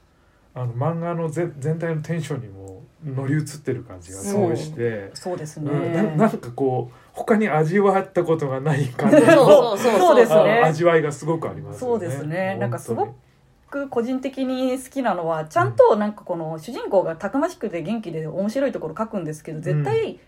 [0.55, 10.61] あの漫画の全全体のテンションにも乗り移ってる感じがすごいして、そうですうんなねなんかこう他に味わったことがない感じの そうそうそうですね。
[10.63, 11.99] あ味わいがすごくありますよね。
[11.99, 12.57] そうですね。
[12.59, 13.15] なんかすご
[13.69, 20.19] く個人的に好きなのはちゃんとなんかこの主人公がたくましくて元気で面白いところ書くんですけど絶対、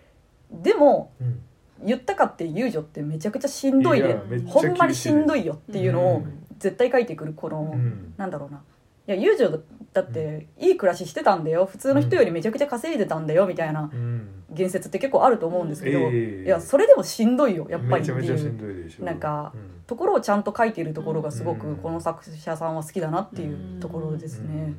[0.52, 1.40] でも当にうん
[1.84, 4.02] 言ったかって遊女ってめちゃくちゃしんどい。
[4.02, 6.24] でほんまにしんど厳いよっていうのを
[6.58, 8.14] 絶対書いてくるこの、うん。
[8.18, 8.62] なんだろうな
[9.08, 9.60] いや遊女
[9.94, 11.66] だっていい暮らししてたんだよ。
[11.66, 14.28] 普通の人よりめちゃくちゃ稼いでたんだよみたいなうん。
[14.52, 17.68] 言説って結構あると思うんですけど、ええいやそれでもしんどいよ。
[17.70, 18.04] やっぱり。
[18.04, 19.62] っていうなんかうん。
[19.88, 21.58] ところをちゃんと書いているところがすごうん。
[21.60, 24.74] くこの作者さんは好きだなっていうところですね。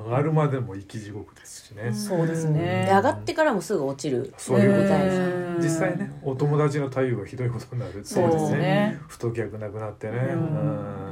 [0.00, 1.94] うん上がるまでも生き地獄ですしね、うん。
[1.94, 2.86] そうですね。
[2.86, 4.34] で上がってからもすぐ落ちる。
[4.36, 5.62] そういうことみたいなうん。
[5.62, 8.98] 実際ねお友達の太夫がひどいことになるそうですね。
[9.08, 10.34] 太客なくなってね、な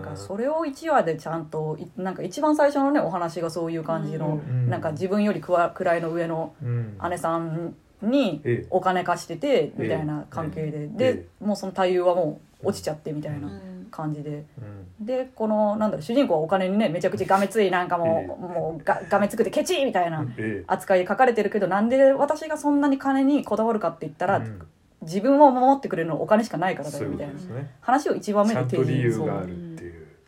[0.00, 4.68] んかそれを1話でちゃんといなんか一番最初のねお話がそういう感じの、うん。
[4.68, 6.98] なんか自分よりくわ位の上のうん。
[7.10, 8.66] 姉さんにええ。
[8.70, 13.48] お金貸しててみたいな関係で、えでもうその太夫はもう落ちちゃってみたいな
[13.90, 14.30] 感じで。
[14.58, 14.71] うん
[15.04, 18.26] でこのなんだろう主人公はお金にねめちゃくちゃがめついなんかもう,、ええ。
[18.26, 24.62] もうががめつくてケチーみたいなえ扱いで書かれてるけどなんで私がそんなに金にこだわるかって言ったら、えうん。
[25.02, 27.34] 自分を守ってくれるのはお金しかないからだよみたいな。
[27.34, 27.70] ね。
[27.80, 29.20] 話を一番目ちゃで提示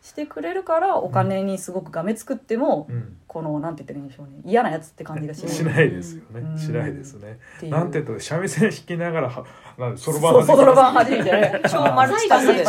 [0.01, 4.39] してくれるからお金にすごくがめつくっても、うんこのなんて言ったらいいんでしょうね。
[4.45, 5.53] 嫌なやつって感じがしない。
[5.53, 6.57] しないですよね、うん。
[6.57, 7.67] しないですね、う。
[7.67, 9.43] なんて言ったら三味線弾きながらは
[9.77, 12.63] なんそろばんそろばん弾いて 超マルチタで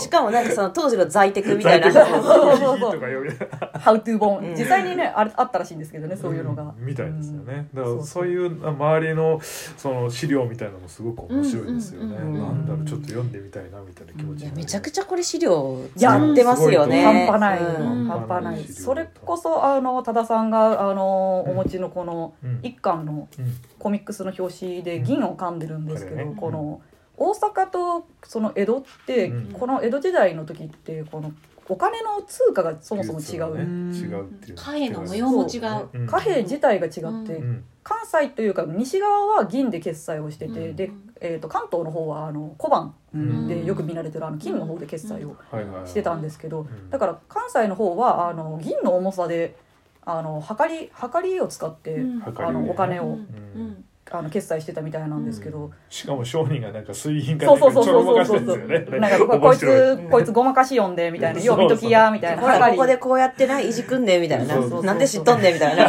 [0.00, 1.88] しかもなんかその当時の在テクみたいな。
[1.92, 4.50] ハウトゥー本、うん。
[4.56, 7.80] 実際にねあれあったらしいんですけどねそういうのが、んみたいですよね、うん。
[7.80, 9.38] だからそういう周りの
[9.76, 12.26] その資料みたいなのもすごく面白いですよね、うん。
[12.26, 12.34] うん。
[12.34, 17.04] うんなんだろうちょっと読んでみたいなみたいな気持ちめちゃくちゃこれ資料いや使ってますよね。
[17.04, 18.04] 半端ない、うん。
[18.06, 18.58] 半端ない。
[18.58, 22.60] うんそれこそあの多田さんがあのお持ちのこのうん。
[22.62, 23.56] 一巻のうん。
[23.78, 26.80] コミックスの表紙で銀を噛んでるんですけど、うんこの
[27.16, 29.52] 大阪とその江戸って、うん。
[29.52, 31.32] この江戸時代の時ってこの
[31.68, 33.96] お金の通貨がそもそも違う、ね。
[33.96, 35.88] 違う貨幣の模様も違う。
[35.92, 35.98] う。
[36.04, 36.06] ん。
[36.06, 37.64] 貨幣自体が違って、うん。
[37.82, 40.76] 関西というか西側は銀で決済をしてて、うん。
[40.76, 40.90] で、
[41.24, 43.48] えー、と関東の方はあの小判うん。
[43.48, 45.36] でよく見られてるあの金の方で決済を
[45.86, 46.90] してたんですけど、ん。
[46.90, 49.56] だから関西の方はあの銀の重さで
[50.04, 52.02] あの測り測りを使って、
[52.36, 58.44] あのお金をうんあの決済してたみたいなんですけど、しかも商人がなんか水銀かそうなんそうそうかちょろそうそう。
[58.44, 59.00] そうまかしてるんですよね。
[59.00, 61.40] なんかここいつこいつごまかし読んでみたいな。
[61.40, 62.42] よう見ときやみたいな。
[62.42, 64.54] ここでりこうやってな、いじくんねみたいな。
[64.54, 64.84] そうそうそう。
[64.84, 65.84] なんで知っとんねみたいな。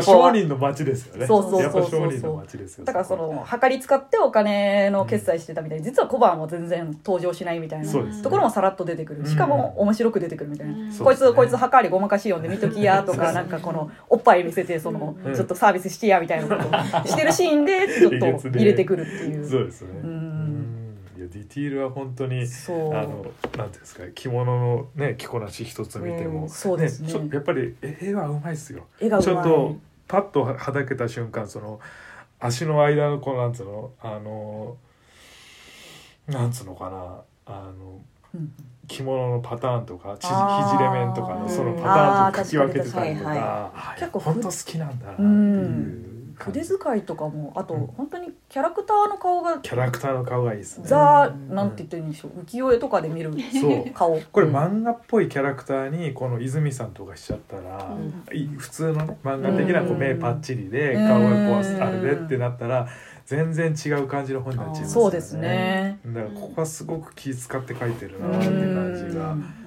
[0.00, 19.48] 商人の街ですよねそうそうそうそうやっぱ商人の街ですよだからその計り使ってお金の決済してたみたいに実は小判も全然登場しないみたいなところもさらっと出てくるしかも面白く出てくるみたいな、うんこいつこいつ計りごまかし読んで見ときやとかなんかこのおっぱい見せてそのうんちょっとサービスしてやみたいなことをしてるシーンでちょっと入れてくるっていう。
[19.48, 19.88] そうですね。
[20.02, 20.08] うん。
[20.08, 20.98] うん。
[21.16, 23.24] いやディティールは本当にあのなんてい
[23.62, 27.08] うんですか着物のね着こなし一つ見ても、うんそうですね。
[27.08, 28.86] ちょやっぱり絵絵はうまいですよ。
[29.00, 29.24] 絵がうまい。
[29.24, 29.76] ちょっと
[30.08, 31.80] パッとはだけた瞬間その
[32.40, 34.76] 足の間のこのなんつうのあの
[36.26, 38.00] なんつうのかなあの
[38.34, 38.52] うん。
[38.86, 40.72] 着物のパターンとかちあー。
[40.72, 43.94] 肘レメンとかのそのパターンとか書き分けてたりとか。
[43.98, 45.24] 結構本当好きなんだなってう。
[45.24, 47.86] いう筆使いとかもあとうん。
[47.86, 50.84] 本当にキャラクターの顔がキャラクターの顔がいいですね。
[50.86, 52.40] ザなんて言ってるんでしょう。
[52.40, 53.90] 浮世絵とかで見るそう。
[53.94, 54.20] 顔。
[54.32, 58.36] これ漫画っぽいキャラクターにこの泉さんとかしちゃったら、うん。
[58.36, 59.98] い普通のね漫画的なこううん。
[59.98, 61.08] 目パッチリでうん。
[61.08, 62.86] 顔がこうあれでってなったら
[63.26, 65.02] 全然違う感じの本になっちゃいますよね。
[65.02, 65.98] そうですね。
[66.06, 69.63] だからここはすごく気使って描いてるなって感じが、うん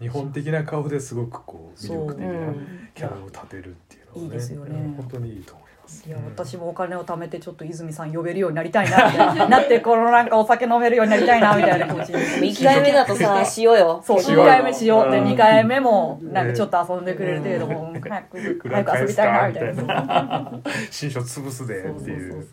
[0.00, 2.88] 日本的な顔ですごくこう魅力的うなん。
[2.94, 4.70] キャラを立てるっていうのはねいいですよね。
[4.78, 6.06] うん本当にいいと思います。
[6.06, 6.24] いやうん。
[6.26, 9.48] 私もお金を貯めてちょっと泉さん呼べるようになりたいなみたいな。
[9.48, 14.02] なってこのなんかお酒飲めるようになりたいなみたいな気持ちに1回目だとさ、塩よ。
[14.04, 14.20] そう。
[14.20, 19.82] しよう1回目しようってうん2回目もなんかちょっと遊んでくれる程度も早く早く遊びたいなみたいな。
[19.82, 20.52] な
[20.90, 22.46] 新書潰すでっていう。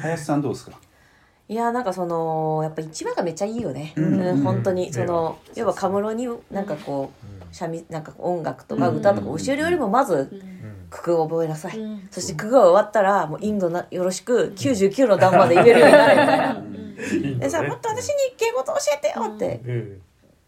[0.00, 0.78] 林さんどうですか？
[1.48, 4.88] いやなんかそのやっぱ一話がめっちゃいいよね、ううんん本当に。
[4.88, 4.92] うん。
[4.92, 5.58] そのうん。
[5.58, 7.36] 要はカムロになんかこうん。
[7.36, 10.40] う三味なんか音楽とか歌とか教えるよりもまずうん。
[10.90, 12.08] 九九を覚えなさい、うん。
[12.10, 16.44] そして九九が終わったらもうインドなよろしく99の段まで言えるようになるみたいな。
[16.46, 17.22] いいん。
[17.22, 19.98] だねでさもっと私に敬語と教えてよって、え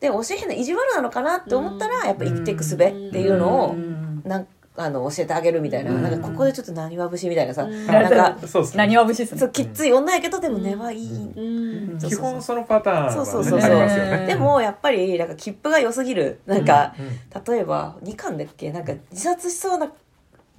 [0.01, 4.23] で教えへんの意地悪なのかなって思ったらやっぱ生きていく術っていうのをうん。
[4.25, 4.47] なん
[4.81, 6.03] あの教えてあげるみたいな,、うん。
[6.03, 7.87] なんかここでちょっとなにわ節みたいなさ、うん。
[7.87, 8.79] なんかえそうですね。
[8.79, 11.91] 何は節そうきっつい女やけどでも根はいい、うん。
[11.93, 11.99] うん。
[11.99, 16.41] 基本そのパターンはねそうそうそうありますようでもやっぱりなんか切符が良すぎる。
[16.47, 17.55] なんか、うん。
[17.55, 18.71] 例えば2巻だっけ？
[18.73, 19.91] なんか自殺しそうな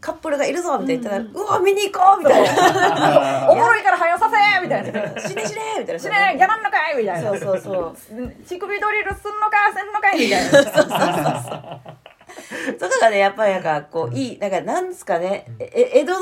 [0.01, 3.47] カップルがいるぞみたいな言ったら、ううんわ見に行こうみたいな。
[3.51, 5.21] おもろいから早させみたいな。
[5.21, 5.99] 死ね死ねみたいな。
[5.99, 6.97] しねやらんのかい？
[6.97, 7.29] みたいな。
[7.32, 7.95] そうそうそう。
[8.45, 10.19] 乳首ドリルすんのかせんのかい？
[10.25, 10.71] みたいな。
[11.43, 12.09] そ
[12.80, 16.19] こがねやっぱりなんかこういいなんかなんですかねえ江戸の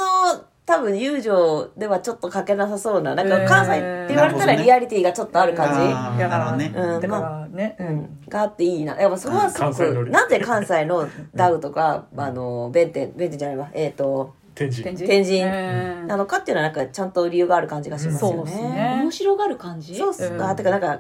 [0.68, 6.74] 多分友情ではちょっと書けなさそうななんか関西って言われたらリアリティがちょっとある感じ、あーだからね。
[6.76, 9.00] うんだからね、うん、があっていいな。
[9.00, 14.84] やっぱそこはすごく、なんで関西のダウとか、あの、弁天、弁天じゃないわ、えっ、と、天神。
[14.98, 15.40] 天神。
[16.06, 18.70] なのかっていうのはなんかちゃんと理由がある感じがしますよそうですね。
[18.70, 19.96] ね面白がる感じ？
[19.96, 20.26] そうっす。
[20.26, 20.42] うん。
[20.42, 21.00] あ、てかなんか、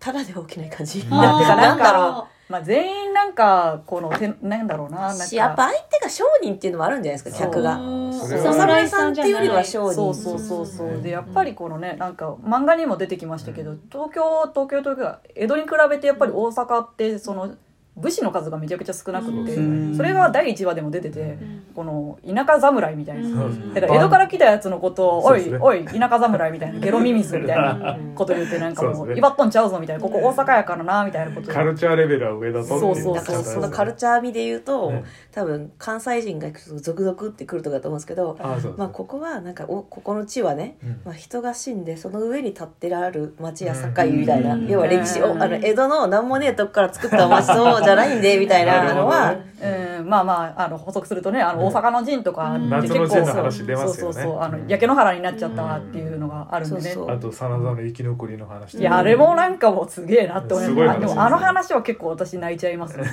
[0.00, 1.06] ただでは起きない感じ。
[1.08, 5.24] なんだろうまあ、全員なんかこのてなんだろうななんか。
[5.24, 7.80] し、やっぱ相手が商人っていうのもあるんじゃないですか、客が。
[7.80, 9.94] お侍さんっていうよりは商人。
[9.94, 11.02] そうそうそうそう。
[11.02, 17.54] でやっぱりこのねなんか漫画にも出てきましたけど東京東京東京江戸に比べてやっぱり大阪ってその
[17.96, 19.96] 武士の数がめちゃくちゃ少なくってうん。
[19.96, 21.38] それが第1話でも出てて
[21.74, 23.44] この田舎侍みたいな。
[23.44, 23.74] うん。
[23.74, 29.18] だから江戸から来たやつのことを「おいおい田舎侍」みたいな「ゲロミミズ」みたいなこと言ってなんかもう「そうですね。
[29.20, 35.04] 威張っとんちゃうぞ」みたいな「ここ大阪やからな」みたいなことカルチャーレベルは上だとっていそうそうだからそのカルチチャー味で言うと、うん。
[35.30, 41.00] 多分関西人が行くとゾクゾクってくるとかだと思うんですけど、あそうまあ、ここはなんかおここの地はね、うん。
[41.04, 44.66] まあ、人が死んでその上に立ってられる町や境みたいな、うん。
[44.66, 45.42] 要は歴史をうん。
[45.42, 54.10] あの江戸の何もねえとこから作った町そうじゃないんでみたいなのは、うん、まあまああの補足するとねあの大阪の陣とかって夏の陣の話出ますよね。
[54.10, 63.04] そうそうそうあの焼け野原になっちゃったっていうのがあるんでね、あと真田の生き残りの話いやあれもなんかもうすげえなって思いますでもあの話は結構私泣いちゃいますね。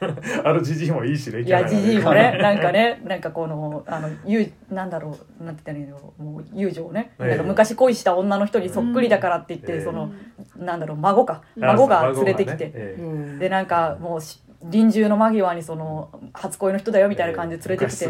[0.44, 7.28] あのじじいもいいしねいやじじいもねなんかねなんかこのあのゆなんだろうなんて言ったらいいのもう友情をね、ええ。
[7.28, 10.12] なんか昔恋した女の人にそっくりだからって言って、うんその
[10.56, 11.42] なんだろう孫か。
[11.60, 12.96] あ孫が連れてきて、
[13.38, 18.04] でなんかもうし臨終の間際にその初恋の人だよみたいな感じで連れてきて、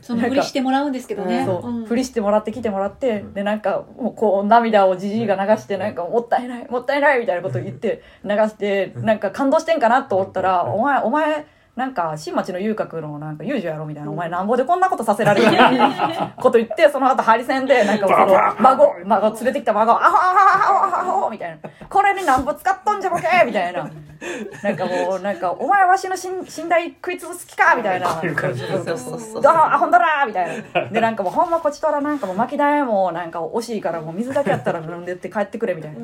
[0.00, 1.44] そのふりしてもらうんですけどね。
[1.44, 1.84] そう、ん。
[1.84, 11.46] ふりしてもらって来てもらって、でなんかもうこう涙をじじいが流してなんかもったいないもったいないみたいなことを言って流してなんか感動してんかなと思ったら「お前お前
[11.80, 15.50] なんか新町の遊郭のなんか遊女やろ」みたいな「お前なんぼでこんなことさせられる？
[15.50, 18.26] んや」こと言ってその後ハリセンでなんかその
[18.60, 21.56] 孫孫連れてきた孫が「あはははははアホみたいな。
[21.88, 23.22] これになんぼ使っとんじゃボケ？
[23.46, 23.88] みたいな。
[24.62, 27.74] なんかもうなんかお前わしのしん寝台食いつぶす気か？
[27.74, 28.06] みたいな。
[28.08, 29.42] こういう感じそうそうそうそう。
[29.42, 30.82] どうアホんだらみたいな。
[30.90, 36.00] でなんかもうほんまこっちとらなんかもう巻き台もなんか惜しいからもう水だけやったら飲んでって帰ってくれみたいな、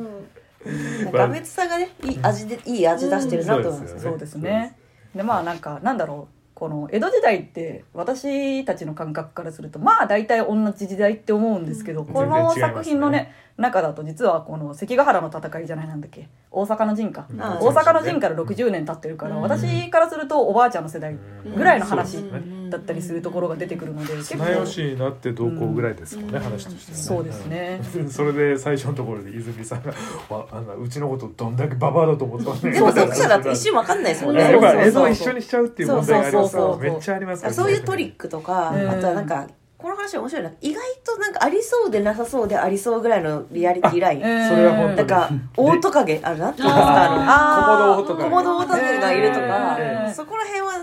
[1.12, 4.01] 画別さがねいい味でいい味出してるなと思いますうん。
[4.01, 4.75] そうですね
[5.16, 6.37] でまあなんかなんだろう。
[6.57, 16.29] この江戸時代って私たちの感覚からするとまあ大体同じ時代って思うんですけど、この作品のね中だと実はこの関ヶ原の戦いじゃないなんだっけ？
[16.51, 17.42] 大阪の陣か、うん。
[17.42, 21.16] あ大阪の陣から60年経ってるから、私からするとおばあちゃんの世代
[21.57, 27.81] ぐらいの話そうですねだったりするところが出てくるので結綱吉になってどうこうぐらいですもんね、うん話としてはねそうですね。
[27.97, 28.11] うん。
[28.11, 29.92] それで最初のところで泉さんが
[30.29, 34.53] 「わあのうちのことどんだけババアだと思ったのね」でも読者だと一瞬わかんないですもんね。
[34.53, 35.05] だから映像そうそうそう。
[35.05, 37.57] を一緒にしちゃうっていう問題がありますそうそうそうそうめっちゃありますからね。
[37.57, 38.88] そういうトリックとか、うん。
[38.90, 39.47] あとはなんか
[39.79, 40.51] この話面白いな。
[40.61, 44.97] 意外となんかありそうでなさそうでありそうぐらいのリアリティライン、えーそれは本当に。
[44.97, 46.21] なんかオオトカゲ。
[46.23, 50.79] あるなっていうんですかあのコモドオオトカゲコモドオオトカゲがいるとか、えーそこら辺は、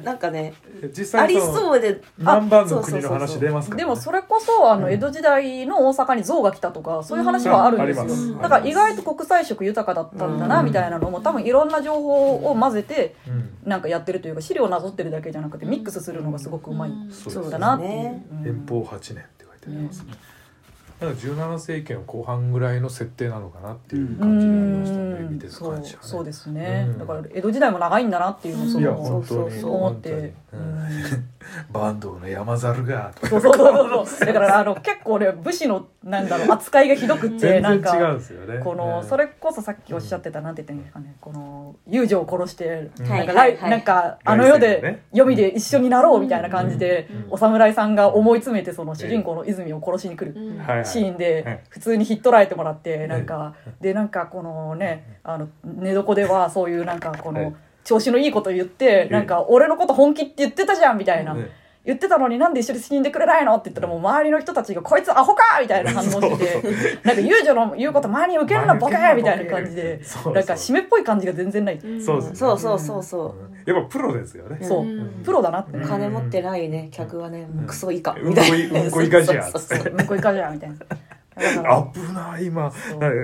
[0.00, 0.54] んなんかね
[0.92, 8.42] 実あり際そうで何番のあ国の話出ますからねでもそれこそあの江戸時代の大阪に象が来たとかそういう話はあるんですよ、うん。
[8.42, 13.52] だから意外と国際色豊かだったんだなみたいなのも多分いろんな情報を混ぜてうん。
[13.64, 16.92] なんかやってるというか資料をなぞってるだけじゃなくてミックスするのがすごくうまい。
[17.12, 20.12] そうだなっていう遠方8年って書いてありますね。
[21.02, 25.28] だから17世紀の後半ぐらいの設定なのかなっていう感じになりましたね。
[25.28, 25.98] 見てる感じはね。
[26.00, 26.98] そうですね、うん。
[26.98, 30.56] だから江戸時代も長いんだなっていうのそうそう思って、う。
[30.56, 30.78] ん。
[31.72, 34.26] 坂東の山猿がとかそうそうそうそう。
[34.26, 38.58] だからあの結構ね武士のなんだろう扱いがひどくって全なんか然違うんですよね。
[38.58, 43.08] このうんそれこそさっきおっしゃってたなんて言ってんですかねこの遊女を殺してうん。
[43.08, 43.56] なんか来はいはい。
[43.56, 47.32] はいなんかあの世で読みで一緒になろうみたいな感じでうん。
[47.32, 50.34] お侍さんが思い詰めてその主人公の泉を殺しに来る
[50.84, 51.18] シーンはい。
[51.18, 57.44] で普通にひっ捕らえてもらってなんかでなんかこのねあの寝床ではそういうなんかこはい。
[57.44, 61.36] の調子のいいこと言ってなんか俺のこと本気って言ってたじゃんみたいな。
[61.84, 71.80] ね言ってたのになんで一緒に死んでくれないのって言ったらもう周りの人たちがこいつアホかみたいな反応しててなんか遊女の言うこと周りに受けるなボケみたいな感じでなんか締めっぽい感じが全然ない。
[72.04, 73.46] そうそうそうそうそう。
[73.46, 74.58] うんやっぱプロですよね。
[74.60, 74.82] そう。
[74.82, 75.22] うん。
[75.24, 75.78] プロだなって。
[75.78, 76.88] 金持ってないね。
[76.90, 78.12] 客はね、うんクソ以下。
[78.12, 78.22] うん。
[78.22, 78.90] こみたいうん。
[78.90, 80.54] こ以下じゃうそうそう向こう行かじゃん。
[80.54, 80.76] みたいな
[81.36, 82.72] 危ない今。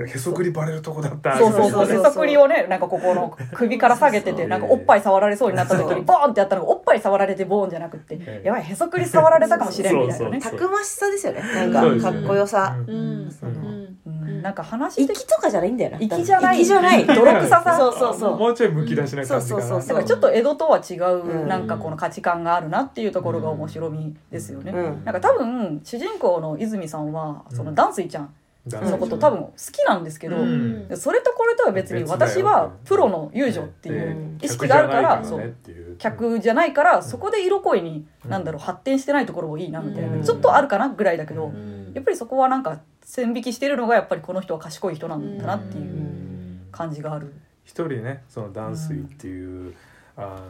[0.07, 1.37] へそくりバレるとこだった。
[1.37, 1.99] そうそうそうそう。
[2.01, 8.47] へそくりをねなんかここの首から下げててなんかおっぱい触られそうになった時にボーンってやったのがおっぱい触られてボーンじゃなくってええ。
[8.47, 10.39] やばいへそくり触られたかもしれんみたいなね。
[10.39, 13.29] たくましさですよねなんかかっこよさ、うん。
[14.41, 16.55] なんか話的粋とかじゃないんだよな粋じゃない。
[16.57, 17.05] 粋じゃない。
[17.05, 17.75] 泥臭さ。
[17.77, 18.37] そうそうそう。
[18.37, 19.41] もうちょいむき出しな感じかな。
[19.41, 21.47] そうそうそうだからちょっと江戸とは違ううん。
[21.47, 24.71] なんかこの価値観があるなっていうところが面白みですよね。
[24.71, 25.03] うん。
[25.03, 28.33] なんか多分主人公の泉さんはその淡水ちゃん。
[28.69, 30.87] のことうん多分好きなんですけど、うん。
[30.95, 35.45] それとこれとは別に私はプロの遊女っていううん意識があるから客じゃないそう。
[35.45, 35.97] っていう。
[35.97, 40.17] 客じゃないからそこで色恋になんだろう発展してないところもいいなみたいな。
[40.17, 40.23] うん。
[40.23, 41.91] ちょっとあるかなぐらいだけどうん。
[41.93, 46.67] やっぱりそこはなんか線引きしてるのがやっぱりこの人は賢い人なんだなっていううん。
[46.71, 47.33] 感じがある。
[47.63, 49.75] 一人ねその断水っていう、
[50.17, 50.41] あ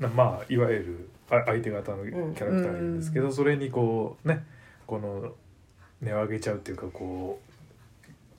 [0.00, 4.44] のなまあいわゆるあ相手方のキャラクターがいるんですけど、それにこうね
[4.86, 5.32] この
[6.02, 7.46] 値を上げちゃうっていうかこう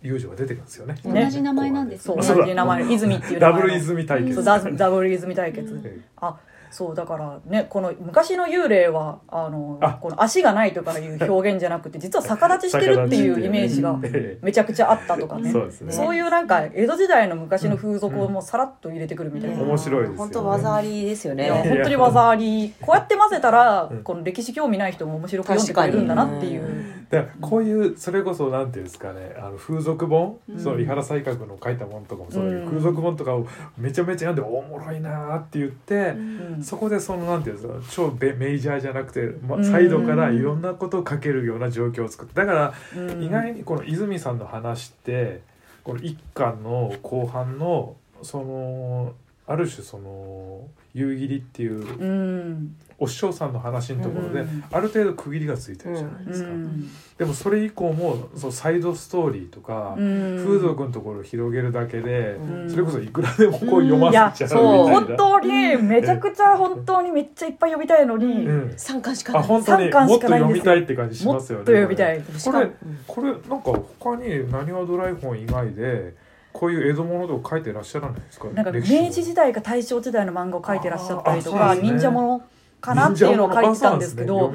[0.08, 0.96] 友情が出てくるんですよね。
[1.04, 3.58] 同じ名前なんですそうね同じ名前泉っていう名前の。
[3.58, 4.36] ダブル泉対決。
[4.36, 6.38] そうダブダブル泉対決、えあ
[6.70, 9.93] そうだからねこの昔の幽霊はあのあ。
[9.93, 15.52] この足がないとかいう表現じゃなくて実は逆立ちしてるっていうイメージがえめちゃくちゃあったとかね。
[15.52, 15.93] そうですね。
[15.93, 20.17] そういうなんか江戸時代の昔の風俗をもうさらっと入れてくるみたいな、うん面白いですよね。
[20.17, 21.50] 本当技ありですよね。
[21.50, 22.74] 本当に技あり。
[22.82, 24.04] こうやって混ぜたらうん。
[24.04, 30.60] この歴史興味ない人も面白く読んでくれるんだなっていうだからこういうそれこそなんていうんですかねあの風俗本、うん。
[30.60, 32.67] その井原西角の書いた本とかもそういう、うん。
[32.67, 36.63] 風俗本とかをめちゃめちゃ読んでおもろいなーって言って、うん。
[36.63, 39.65] そこでそのなんていうんですか超ベメジャーじゃなくて、まうん。
[39.65, 43.24] サイドからいろんなことを書けるような状況を作ってだからうん。
[43.24, 45.41] 意外にこの泉さんの話って
[45.84, 49.13] この一巻の後半のその
[49.46, 56.49] ある種その夕霧っていううんお師匠さんの話のところで、うんある程度区切りがついてるじゃないですか。
[56.49, 60.43] うんでもそれ以降もそうサイドストーリーとか、うん。
[60.45, 62.69] 風俗のところを広げるだけで、うん。
[62.69, 65.17] それこそいくらでもこう読まいやせちゃそううみたいな。
[65.17, 69.41] 本当にめちゃくちゃ本当にめっちゃいっぱい読みたいのに、うん、3巻しかない。
[69.41, 71.65] あ本当に三巻もっと読みたいって感じしますよね。
[71.65, 72.67] 読みたいこれ
[73.07, 76.13] これなんか他になにわドラえ本以外で
[76.53, 78.47] こういう江戸物とか書いてらっしゃらないですか？
[78.49, 82.43] なんか明治時代か大正時代の漫画を描いてらっしゃったりとあか、忍者もの
[82.81, 84.51] かなっていうのを書いてたんですけど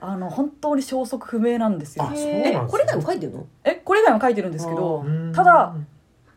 [0.00, 2.10] あの本当に消息不明なんですよ。
[2.14, 3.46] えこれ以外も書いてるの？
[3.64, 5.32] えこれ以外も書いてるんですけどうん。
[5.32, 5.74] ただ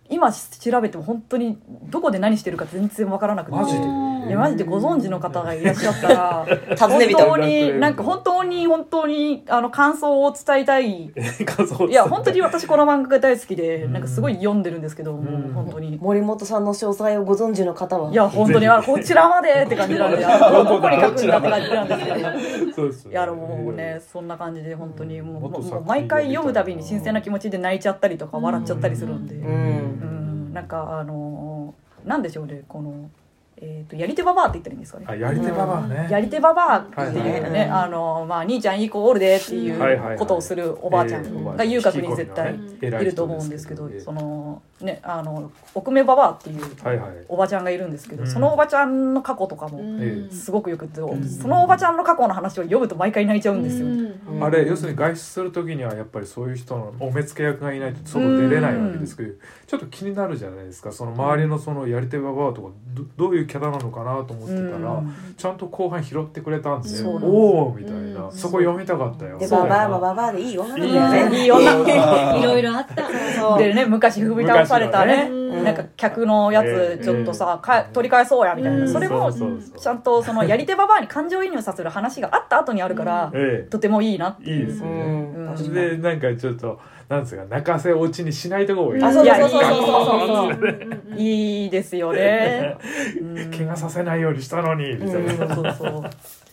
[0.07, 1.57] 今調べても本当に
[1.89, 3.57] どこで何してるか全然わからなくて。
[3.57, 3.88] マジで？
[4.28, 6.45] いやマジでご存知の方がいらっしゃったら
[6.76, 11.11] 尋ね人本当になんか本当に本当にあの感想を伝えたい。
[11.45, 11.93] 画像い。
[11.93, 13.93] や本当に私この漫画が大好きでうん。
[13.93, 15.19] なんかすごい読んでるんですけども
[15.49, 15.97] う本当に。
[16.01, 22.73] 森本さんの詳細をご存知の方はいや本当にあこちらまでって感じなんで あのどこに書くんだって感じなんですけど。
[22.73, 29.36] そうですよいやもうねそんな感じで本当にもうもう毎回読むたびに新鮮な気持ちで泣いちゃったりとか笑っちゃったりするんで。
[29.36, 30.51] ううん。
[30.51, 30.53] ん。
[30.53, 31.73] なんかあの
[32.05, 33.09] なんでしょうねこの
[33.58, 35.06] えー、とやり手ババアって言ったらいいんですかね。
[35.08, 36.08] あやり手ババアね。
[36.12, 47.11] やり手ババアっていうはいね、はいあのまあ兄ちゃんいい子おるでっていうことをするおばあちゃんが遊郭に絶対いいると思うんですけどそのねあの奥目ババアっていうはいはい。
[47.30, 48.30] おばちゃんがいるんですけど、うん。
[48.30, 51.30] そのおばちゃんの過去とかもえすごくよくて、ん。
[51.30, 54.43] そのおばちゃんの過去の話を読むと毎回泣いちゃうんですよ、うん。
[54.43, 59.34] あれ要するに外出する時にはやっぱりそういう人のお目付け役がいないと外出れないわけですけど
[59.65, 60.91] ちょっと気になるじゃないですか。
[60.91, 65.15] その周りのそのやり手ババアとかどどういうキャラなのかなと思ってたらうん。
[65.38, 68.26] ちゃんと後半拾ってくれたんでおおみたいな。
[68.26, 68.32] うん。
[68.32, 69.38] そこ読みたかったよ。
[69.38, 71.30] でババアもババアでいい女だいいよね。
[71.30, 71.43] ね。
[71.43, 73.57] いい女いろいろあった。
[73.57, 75.30] でね昔踏み倒されたね。
[75.63, 76.97] なんか客のやええ。
[76.99, 78.88] つちょっとさ、か取り返そうやみたいな、うん。
[78.91, 84.88] それもちゃんとそのやり手ババアに感情移入させる話があった後にあるから、えとてもいいなってえいいですね。
[84.89, 85.47] ん。
[85.47, 85.74] うん。
[85.74, 88.99] でなんかちょっとなんですか泣かせ落ちにしないとこがい。
[88.99, 91.16] いあそうそうそうそうそう。
[91.18, 92.78] いいいですよね、
[93.22, 93.51] うん。
[93.51, 95.55] 怪我させないようにしたのにみたいな。
[95.55, 96.03] そうそうそう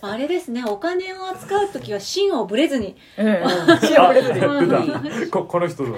[0.05, 2.97] あれですねお金を扱う時は芯をぶれずに。
[3.17, 3.27] うん。
[3.27, 3.35] うん
[3.89, 5.31] 塩ブレずに。
[5.31, 5.91] ここの人だ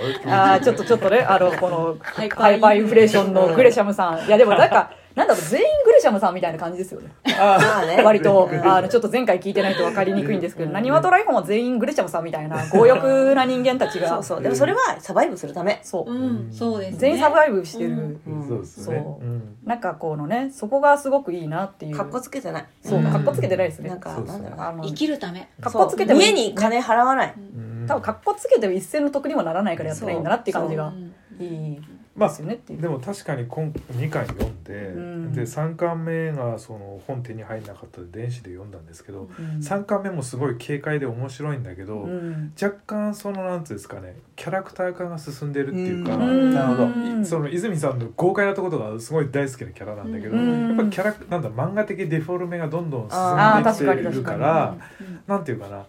[0.54, 4.26] あーちょっとちょっとねあのこのハイパーハインフレーションのグレシャムさん。
[4.26, 5.66] いやでもなんかなんだろう全員
[6.04, 7.10] シャムさんみたいな感じですよね。
[7.24, 14.08] まあね割とあのちょっと前回聞いてないと分かりにくいんですけどなにわとライフも全員グレシャムさんみたいな強欲な人間たちが。
[14.08, 14.42] そうそう。
[14.42, 15.80] でもそれはサバイブするため。
[15.82, 16.52] そううん。
[16.52, 16.98] そうですね。
[16.98, 18.46] 全員サバイブしてる、うん。
[18.46, 18.96] そうですね。
[18.96, 19.24] そう。
[19.24, 19.56] うん。
[19.64, 21.96] なんかこのねそこがすごくいいなっていう。
[21.96, 22.66] かっこつけてない。
[22.82, 23.02] そう。
[23.02, 23.88] かっこつけてないですね。
[23.88, 24.60] なんかなんだろう。
[24.60, 25.48] あの生きるため。
[25.60, 26.26] かっこつけてもいい。
[26.26, 27.34] 家に金払わない。
[27.36, 27.86] うん。
[27.88, 30.88] 多分かっこつけても一銭の得にもならないからやったらいいんだなっていう感じが。
[30.88, 31.14] うん。
[31.40, 31.80] いい
[32.16, 32.32] まあ
[32.68, 35.32] でも確かに今2巻読んで、ん。
[35.32, 39.58] で3巻目がその本手に入んなかったんで電子で読んだんですけど、うん。
[39.58, 42.52] 3巻目もすごい軽快で面白いんだけど、うん。
[42.60, 46.54] 若干そのなんつうんですかねキャラクター化が進んでるっていうか、うん。
[46.54, 46.84] なるほど。
[46.84, 47.26] うん。
[47.26, 50.68] その泉さんの豪快なところがすごい大好きなキャラなんだけど、うん。
[50.68, 55.84] やっぱキャラなんだ漫画的デフォルメがどんどん進んできている確から確かなんていうかな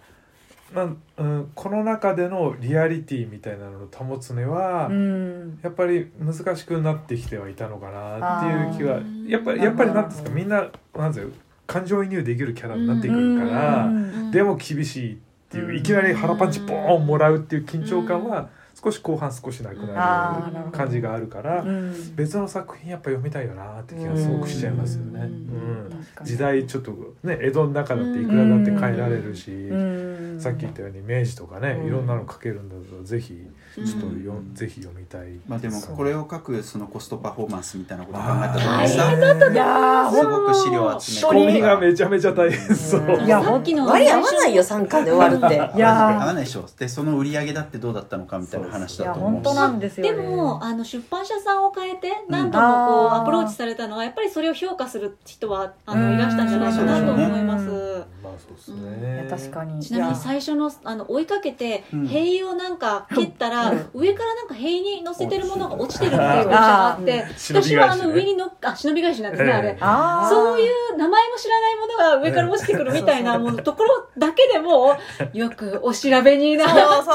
[0.73, 5.59] なん、うん、この中でのリアリティみたいなのを保つには、うん。
[5.61, 11.29] やっぱり難しくなってきてはいたのかなっていう気はやっぱりやっぱりなんですかみんななんですよ
[11.67, 14.31] 感情移入できるキャラになってくるから、うん。
[14.31, 15.17] でも厳しいっ
[15.49, 18.49] ていう、うんいきなり腹パンチボーンもらうっていう緊張感は
[18.85, 22.15] 少し後半少しなくなる感じがあるから、うん。
[22.15, 25.21] 別の作品やっぱ読みたいよなって気がすごくしちゃいますよね。
[25.21, 25.25] うん。
[25.25, 25.29] う
[25.87, 25.89] ん。
[25.89, 26.29] 確かに。
[26.29, 26.91] 時代ちょっと
[27.23, 29.75] ね江戸の中だっていくらだって変えられるし、う
[30.35, 30.39] ん。
[30.39, 31.87] さっき言ったように明治とかね、うん。
[31.87, 33.41] いろんなの書けるんだったらぜひ
[33.73, 34.53] ちょっとよ、うん。
[34.53, 35.39] ぜひ読みたい。
[35.47, 43.23] まあでもこれを書くそのコストパフォーマンスみたいなことを考えた時にさすごく資料を集め仕込みがめちゃめちゃ大変そう。
[43.25, 45.55] いやさっきの割り合わないよ3巻で終わるって。
[45.77, 46.21] いやー。
[46.21, 46.65] 合わないでしょ。
[46.77, 49.45] でその売り上げだってどうだったのかみたいな話いやだと思うし。
[49.45, 58.14] 本当なんですよでねもあの出版社さんを変えて何度もこうアプローチされたのはやっぱりそれを評価する人はあのいらしたんじゃないかなと思います。
[58.35, 59.17] まあそうですいね。
[59.29, 59.81] や確かに。
[59.83, 62.07] ちなみに最初のあの追いかけてうん。
[62.07, 63.89] 塀をなんか蹴ったら、うん。
[63.93, 69.43] 上からなんか塀に乗せてるものが落ちてるっていう 描写があってうん私はあの上に乗っ あ忍び返しなんです。
[69.43, 69.77] ね、あれ。
[70.29, 74.95] そういう名前も知らないものが上から落ちてくるみたいなものところだけでも
[75.33, 76.81] よくお調べになって。
[76.81, 77.05] そうそうそう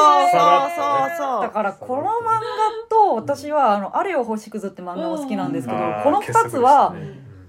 [1.18, 2.40] そうだからこの漫画
[2.88, 6.94] と私は「あのあれよ星屑」って漫画も好きなんですけどこの2つは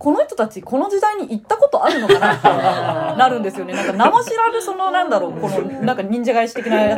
[0.01, 2.47] この人たちこの時代に行ったことあるのかなって
[3.19, 3.75] なるんですよね。
[3.75, 6.97] なんか名も知らぬそのなんだろうこのなんか忍者返し的なや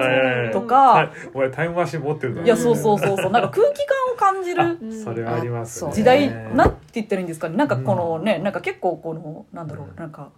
[0.49, 1.11] つとか。
[1.33, 3.31] お前タイムマシン持ってるいやそうそうそうそう。
[3.31, 4.77] なんか空気感を感じる。
[4.81, 5.91] うんそれはありますね。
[5.91, 7.57] 時代なんて言ったらいいんですかね。
[7.57, 10.29] なんかこのねなんか結構このなんだろうなんか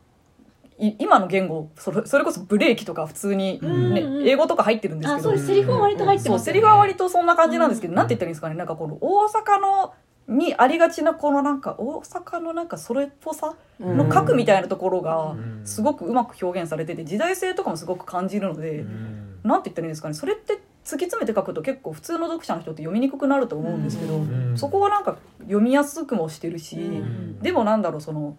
[0.79, 5.19] い今の言語それそれこそブレーキとか普通に、ねうんうん英語とか入ってるんですけど。
[5.19, 5.45] あそうです。
[5.45, 6.53] セリフは割と入ってますよね。
[6.53, 8.55] セリフは割とそんな感じなんですけど、なんて言ったらいいんですかね。
[8.55, 9.93] なんかこの大阪の
[10.27, 15.61] にありがちなこのなんか大阪のなんかそれっぽさの核みたいなところがうん。
[15.65, 19.39] すごくうまく表現されてて時代性とかもすごく感じるので、うん。
[19.43, 20.13] なんて言ったらいいんですかね。
[20.13, 20.53] それって
[20.83, 24.57] 突き詰めて書くと結構普通の読者の人って読みにくくなると思うんですけど、うん。
[24.57, 27.39] そこはなんか読みやすくもしてるし、うん。
[27.39, 28.37] でもなんだろうその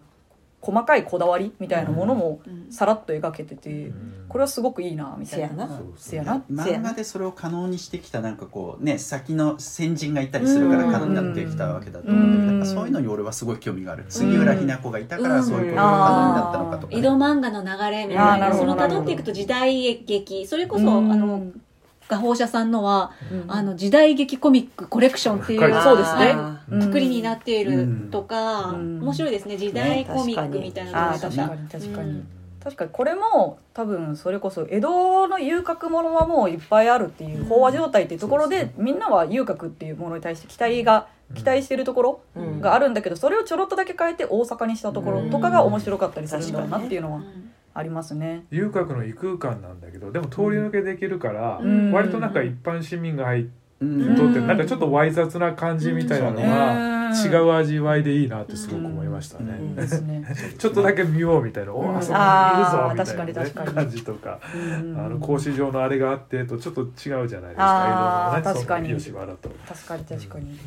[0.61, 2.73] 細かいこだわりみたいなものもうん。
[2.73, 3.93] さらっと描けてて、
[4.29, 5.47] これはすごくいいなみたいな。
[5.47, 5.69] せやな。
[5.69, 6.43] そうせやな。
[6.51, 14.05] 漫画でそれを可能にしてきたなんかこうね先の先人がいたりするからうん可能になってきたわけだと思うんだけどそういうのに俺はすごい興味がある。
[14.09, 15.45] 杉浦日奈子がいたからうん。
[15.45, 16.99] そういうことが可能になったのかとかね。
[16.99, 18.47] 井戸漫画の流れみたいな。
[18.47, 21.13] そなるほどの辿っていくと時代劇それこそ、うん。
[21.13, 21.47] あの
[22.09, 23.45] 画報社さんのは、うん。
[23.49, 26.33] あの時代劇コミックコレクションっていうそうですね。
[26.35, 29.01] あうん作りになっているとか、うん。
[29.01, 29.57] 面白いですね。
[29.57, 31.69] 時代コミックみたいな確かに。
[31.69, 32.29] 確かに、うん。
[32.63, 32.91] 確かに。
[32.91, 40.23] これも多分それこそ江戸の遊郭ものはもういっぱいあるっていう飽和状態っていうところで、みんなは遊郭っていうものに。
[40.23, 44.77] 対して期待が期待してるところうんがあるんだけどそれをちょろっとだけ変えて大阪に。
[44.77, 47.23] したところとかが面白かったりするんだろうなっていうのは
[47.77, 48.47] ありますね。
[48.51, 51.93] 遊郭の異空間なんだけどでも通り抜けできるから、うん。
[51.93, 54.17] 割となんか一般市民が入ってうん。
[54.17, 56.97] とってうんなんかちょっとわい雑な感じみたいなのがうん。
[57.15, 59.61] 違う味わいでいいなってすごく思いましたね。
[60.59, 64.99] ちょっとだけ見ようみたいな、おうんあそこにいるぞみたいな、感じとか、うん。
[64.99, 68.41] あの格子状のあれがあってとちょっと違うじゃないですか。
[68.43, 68.89] 確かに。
[68.95, 70.59] 確かに確かに。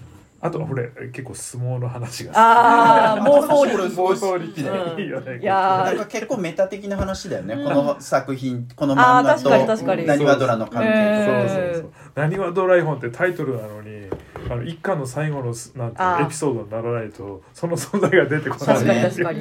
[0.41, 3.83] あとこれ結構相撲の話がああ妄想力。
[3.87, 4.99] 妄想力でうん。
[5.01, 7.63] いいよね、いやなんか結構メタ的な話だよね、うん。
[7.65, 14.07] この作品この漫画となにわドラの関係そうそうそう「なにわドラえもん」ってタイトルなのに
[14.49, 16.25] あの一巻の最後のすなんていうのあー。
[16.25, 18.75] エピソードにならないとその存在が出てこない。
[18.75, 19.39] 確かにね確かに。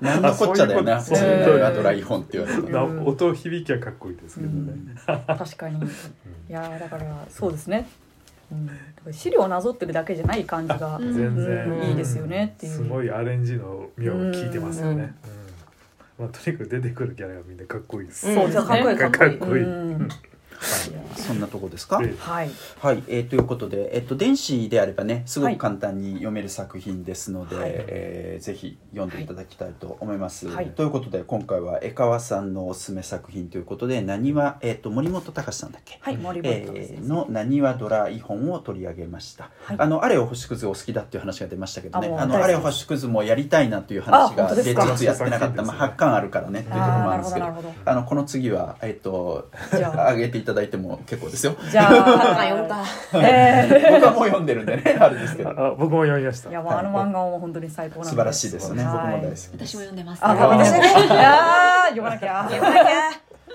[0.00, 0.96] なんのこっちゃだよな。
[0.96, 2.88] あそういうことドライ本って言われるとなう。
[2.88, 3.06] ん。
[3.06, 4.72] 音響きはかっこいいですけどね、
[5.26, 5.80] 確かに。
[6.48, 7.88] いやーだからそうですね。
[9.12, 11.12] 資料をなぞってるだけじゃない感じが、うん。
[11.12, 12.72] 全然、うんいいですよねっていう。
[12.72, 15.00] すごいアレンジの妙を聞いてますよね、うん。
[15.00, 15.12] うん。
[16.18, 19.38] まあ、とにかく出てくるキャラがみんなかっこいいです、そうですねかっこいいかっこいい。
[19.38, 19.62] かっこいい。
[19.62, 20.08] うん
[21.16, 21.98] そんなとこですか？
[21.98, 22.50] ではい。
[22.80, 27.70] はい、えーということで、えっと、電子であればねすごはいく簡単に読める作品ですので、はい。
[27.72, 30.48] えーぜひ読んでいただきたいと思います。
[30.48, 30.70] はい。
[30.70, 39.76] ということで今回は江川さんのおすすめ作品ということで「なにわ」えっと森本隆さんだっけ、はい森本えーの「なにわドライ本」を取り上げました、はい。
[39.78, 42.14] あのあれを星屑お好きだっていう話が出ましたけどね。
[42.16, 44.86] あのあれを星屑もやりたいなという話あがで本当ですか？
[44.96, 47.46] 実やってなかった、まあ、8巻あるからねっていうところもあるんですけど。
[47.84, 51.56] あのこの次は、えっと、 上げていただいても結構ですよ。
[51.70, 52.84] じゃああ読んだ。
[53.14, 54.98] え僕はもう読んでるんでね。
[55.00, 55.76] あれですけど。
[55.78, 56.48] 僕も読みました。
[56.48, 58.92] ーいやあの漫画も本当に最高なんで素晴らしいですね、はい。
[58.94, 59.50] 僕も大好きです。
[59.54, 60.24] 私も読んでます。
[60.24, 60.78] あ、あ私ね。
[60.78, 60.82] い。
[60.82, 62.44] やー読まなきゃ。
[62.44, 63.10] 読まなきゃ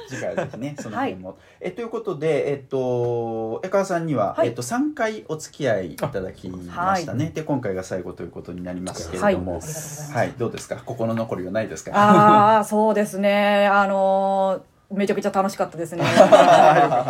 [0.09, 4.49] 次回はぜひねその辺も、えということでえっと江川さんには、はい。
[4.49, 9.35] えっと3回お付き合いいただきましたね、で今回が最後ということになりますけれはい。
[9.35, 9.61] ども。
[9.61, 10.81] はい、どうですか？
[10.85, 11.91] 心残りはないですか？
[11.95, 13.67] ああ、そうですね。
[13.67, 16.03] あのーめちゃくちゃ楽しかったですね。
[16.05, 16.05] い。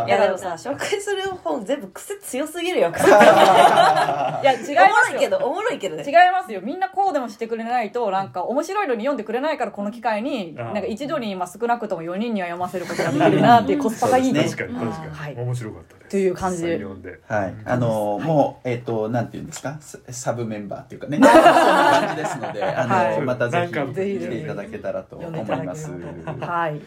[0.10, 2.90] やでもさ 紹介する本全部癖強すぎるよ。
[2.96, 5.28] いや、違いますけ。
[5.30, 6.04] どおもろいけどね。
[6.06, 6.62] 違いますよ。
[6.62, 14.44] みんなこうでもしてくれないとなんか面白いのに読んでくれないからこの機会になんか一度にまあ少なくとも4人には読ませることができるなっていうコスパがいいね。
[14.44, 16.10] 確かに確かに、はい面白かったです。
[16.12, 16.64] という感じ。
[16.64, 19.78] で読んではい、あのもうえっ、となんていうんですか？
[19.80, 21.18] ササブメンバーっていうかね。
[21.18, 21.32] そんな
[22.06, 23.22] 感じですのであの、はい。
[23.22, 25.92] またぜひ来ていただけたらと思います。
[26.40, 26.80] はい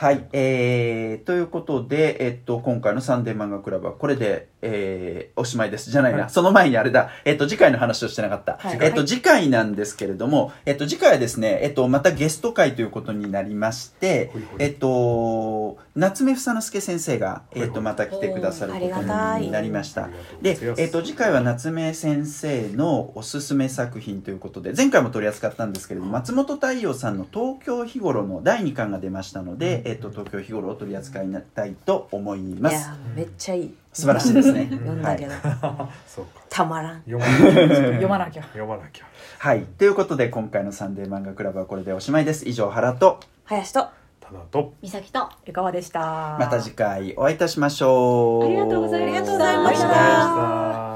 [0.00, 5.90] はい、えー、ということで、えっと、今回のサンデー漫画クラブはこれで、えー、おしまいです。
[5.90, 6.30] じゃないな、はい。
[6.30, 8.58] その前にあれだ、えっと、次回の話をしてなかった。
[8.58, 8.78] はい。
[8.82, 20.08] えっと、次回なんですけれども、えっと、次回はですね、えっと、またゲスト会ということになりましてほいえっと、夏目房之助先生が、えっと、また来てくださることになりました。
[20.42, 32.72] でえっと、次回は夏目先生のおすすめ作品ということで、前回も取り扱ったんですけれども、松本太陽さんの東京日頃の第2巻が出ましたので、えっと、東京日頃を取り扱いたいと思います。
[32.72, 34.68] いやめっちゃいい素晴らしいですね。
[34.70, 35.32] 読んだけど。
[36.06, 36.42] そうか。
[36.48, 37.02] たまらん。
[37.02, 37.92] 読まなきゃ。
[37.92, 38.42] 読まなきゃ。
[38.42, 39.04] 読まなきゃ。
[39.38, 39.62] はい。
[39.62, 42.48] ということで、今回のサンデー漫画クラブはこれでおしまいです。
[42.48, 43.88] 以上、原と、林と。
[44.20, 44.74] ただと。
[44.80, 45.28] 美咲と。
[45.44, 48.44] 江川でしたまた次回お会いいたしましょう。
[48.44, 49.18] ありがとうございました。
[49.18, 50.89] ありがとうございました